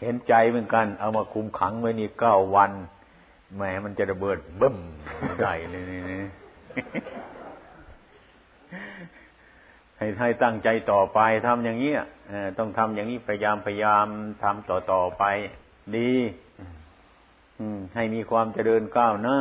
[0.02, 2.72] เห็นใจเหมือนกัน เอามาคุมขังไว้นี่เก้าวัน
[3.56, 4.78] แหมมันจะระเบิดบึ้ม
[5.42, 6.22] ได้เลยนี่
[10.06, 11.94] ให้ให้ตั้งใจต่อไปทำอย่างนี้
[12.58, 14.08] ต้องทำอย่างนี้พยายามพยายาม
[14.44, 15.24] ทำต่อต่อไป
[15.98, 16.14] ดี
[17.96, 19.40] ให้มีความเจริญก้าวหน้า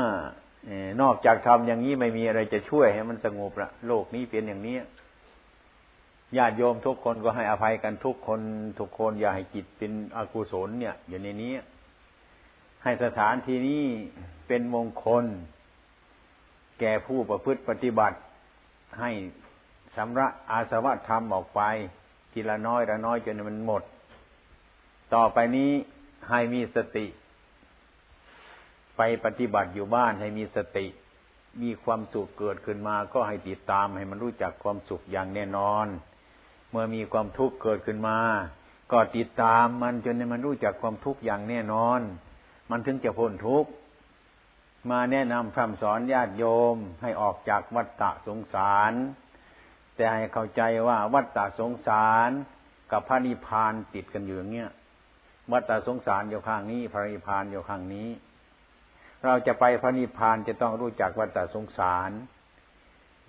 [1.02, 4.76] นอกจากทำอย่างนี้ไม่มีอะไรจะช่วยให้มันสงบละโลกนี้เป็นอย่างนี้
[6.36, 8.40] ญาติโยมทุกคนก็ให้อภัยกันทุกคน
[8.78, 11.52] ทุกคนอย่าให้จิตเป็นอกุศลเนี่ย อยู่ในนี้
[12.82, 13.84] ให้สถานที่นี้
[14.46, 15.24] เป็นมงคล
[16.80, 18.18] แก่ผู้ประพฤติปฏิบัติ
[19.00, 19.10] ให้
[19.96, 21.60] สำระอาสวะธรรมออกไป
[22.32, 23.82] ทีละน้อยละน้อยจนมันหมด
[25.14, 25.70] ต่อไปนี้
[26.30, 27.06] ให้มีสติ
[28.96, 30.86] ไปปฏิบัติอยู่บ้านให้มีสติ
[31.62, 35.86] มีความสุขเกิดขึ้นมา ก็ให้ติดตามให้มันรู้จักความสุขอย่างแน่นอน
[36.70, 38.18] เมื่อมีความทุกข์เกิดขึ้นมา
[38.92, 42.00] ก็ติดตามมันจนมันรู้จักความทุกข์อย่างแน่นอน
[42.70, 43.70] มันถึงจะพ้นทุกข์
[44.90, 48.92] มาแนะนำคำสอนญาติโยมให้ออกจากวัฏฏะสงสาร
[49.96, 52.30] แต่ให้เข้าใจว่าวัฏฏะสงสาร
[52.92, 54.70] กับพระนิพพานติดกันอยู่อย่างเงี้ย
[55.52, 58.08] วัฏฏะสงสารอยู่ข้างนี้ พระนิพพานอยู่ข้างนี้
[59.24, 62.10] เราจะไปพระนิพพานจะต้องรู้จักวัฏฏสงสาร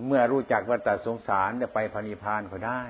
[0.05, 2.82] เมื่อรู้จักวัฏฏสงสารจะไปพระนิพพานก็ได้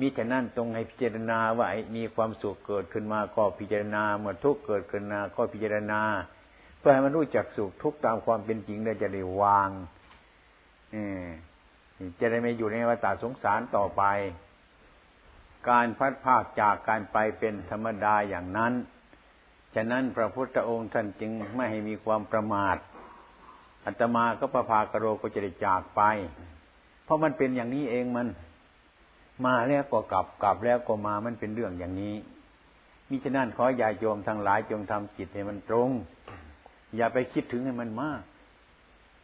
[0.00, 6.00] มิฉะนั้นตรงให้พิจารณาว่ามีความสุขเกิดขึ้นมาก็พิจารณา เมื่อทุกข์เกิดขึ้นมาก็พิจารณา
[6.78, 9.70] เพื่อให้มันรู้จักสุขทุกข์ตามความเป็นจริงได้จะได้วาง
[12.20, 14.02] จะได้ไม่อยู่ในวัฏสงสารต่อไป
[15.68, 18.72] การพัดภาคจากการไปเป็นธรรมดาอย่างนั้น
[19.74, 22.76] ฉะนั้นพระพุทธองค์ท่านจึงไม่ให้มีความประมาท
[23.84, 26.02] อัตมาก็ประภากโรก็จะได้จากไป
[27.04, 28.26] เพราะมันเป็นอย่างนี้เองมัน
[29.44, 32.16] มาแล้วก็กลับกลับแล้วก็มามันเป็นเรื่องอย่างนี้
[33.08, 35.90] มิฉะนั้นขออย่าโยมทั้งหลายจงทำจิตให้มันตรง
[36.96, 38.20] อย่าไปคิดถึงให้มันมาก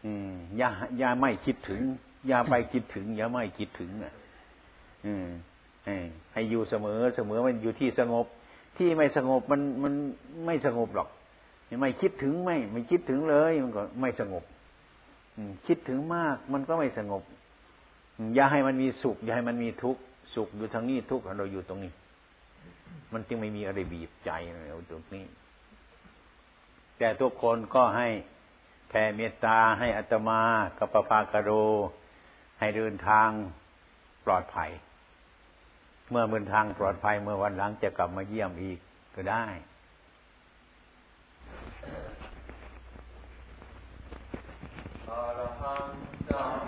[0.04, 0.68] อืมอย่า
[0.98, 1.82] อย่าไม่คิดถึง
[2.26, 4.14] อย่าไปคิดถึง อย่าไม่คิดถึงอะ
[5.06, 5.26] อืม
[6.32, 8.26] ให้อยู่เสมอเสมอมันอยู่ที่สงบ
[8.76, 9.92] ที่ไม่สงบมันมัน
[10.46, 11.08] ไม่สงบหรอก
[11.80, 14.44] ไม่คิดถึงไม่ไม่คิดถึงเลยมันก็ไม่สงบ
[15.66, 17.22] คิดถึงมากมันก็ไม่สงบ
[18.34, 20.00] อย่าให้มันมีสุข อย่าให้มันมีทุกข์
[20.34, 21.92] สุขอยู่ทางนี้ทุกข์เราอยู่ตรงนี้
[23.12, 24.30] มันจึงไม่มีอะไรบีบใจ
[24.68, 25.24] เราตรงนี้
[26.98, 28.08] แต่ทุกคนก็ให้
[28.88, 30.40] แผ่เมตตาให้อัตมา
[30.78, 31.50] กับปภากโร
[32.58, 33.28] ให้เดินทาง
[34.24, 34.70] ปลอดภัย
[36.10, 38.78] เมื่อเดินทางปลอดภัยเมื่อวันหลังจะกลับมาเยี่ยมอีก
[39.14, 39.44] ก็ได้
[45.08, 45.92] อรหัง
[46.28, 46.44] สั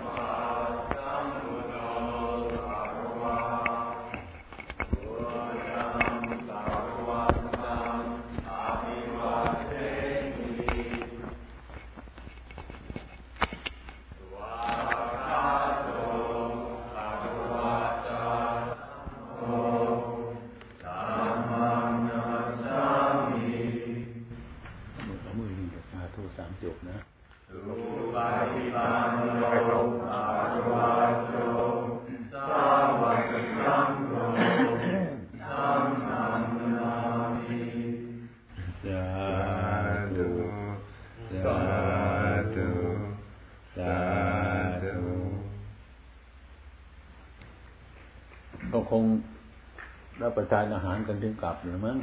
[51.23, 51.97] ถึงกลับหรือมั้ง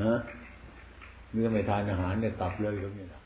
[0.00, 0.12] นะ
[1.32, 3.19] เมื่อไม่ทานอาหารเนี่ยกลับเลยหรือไงล่ะ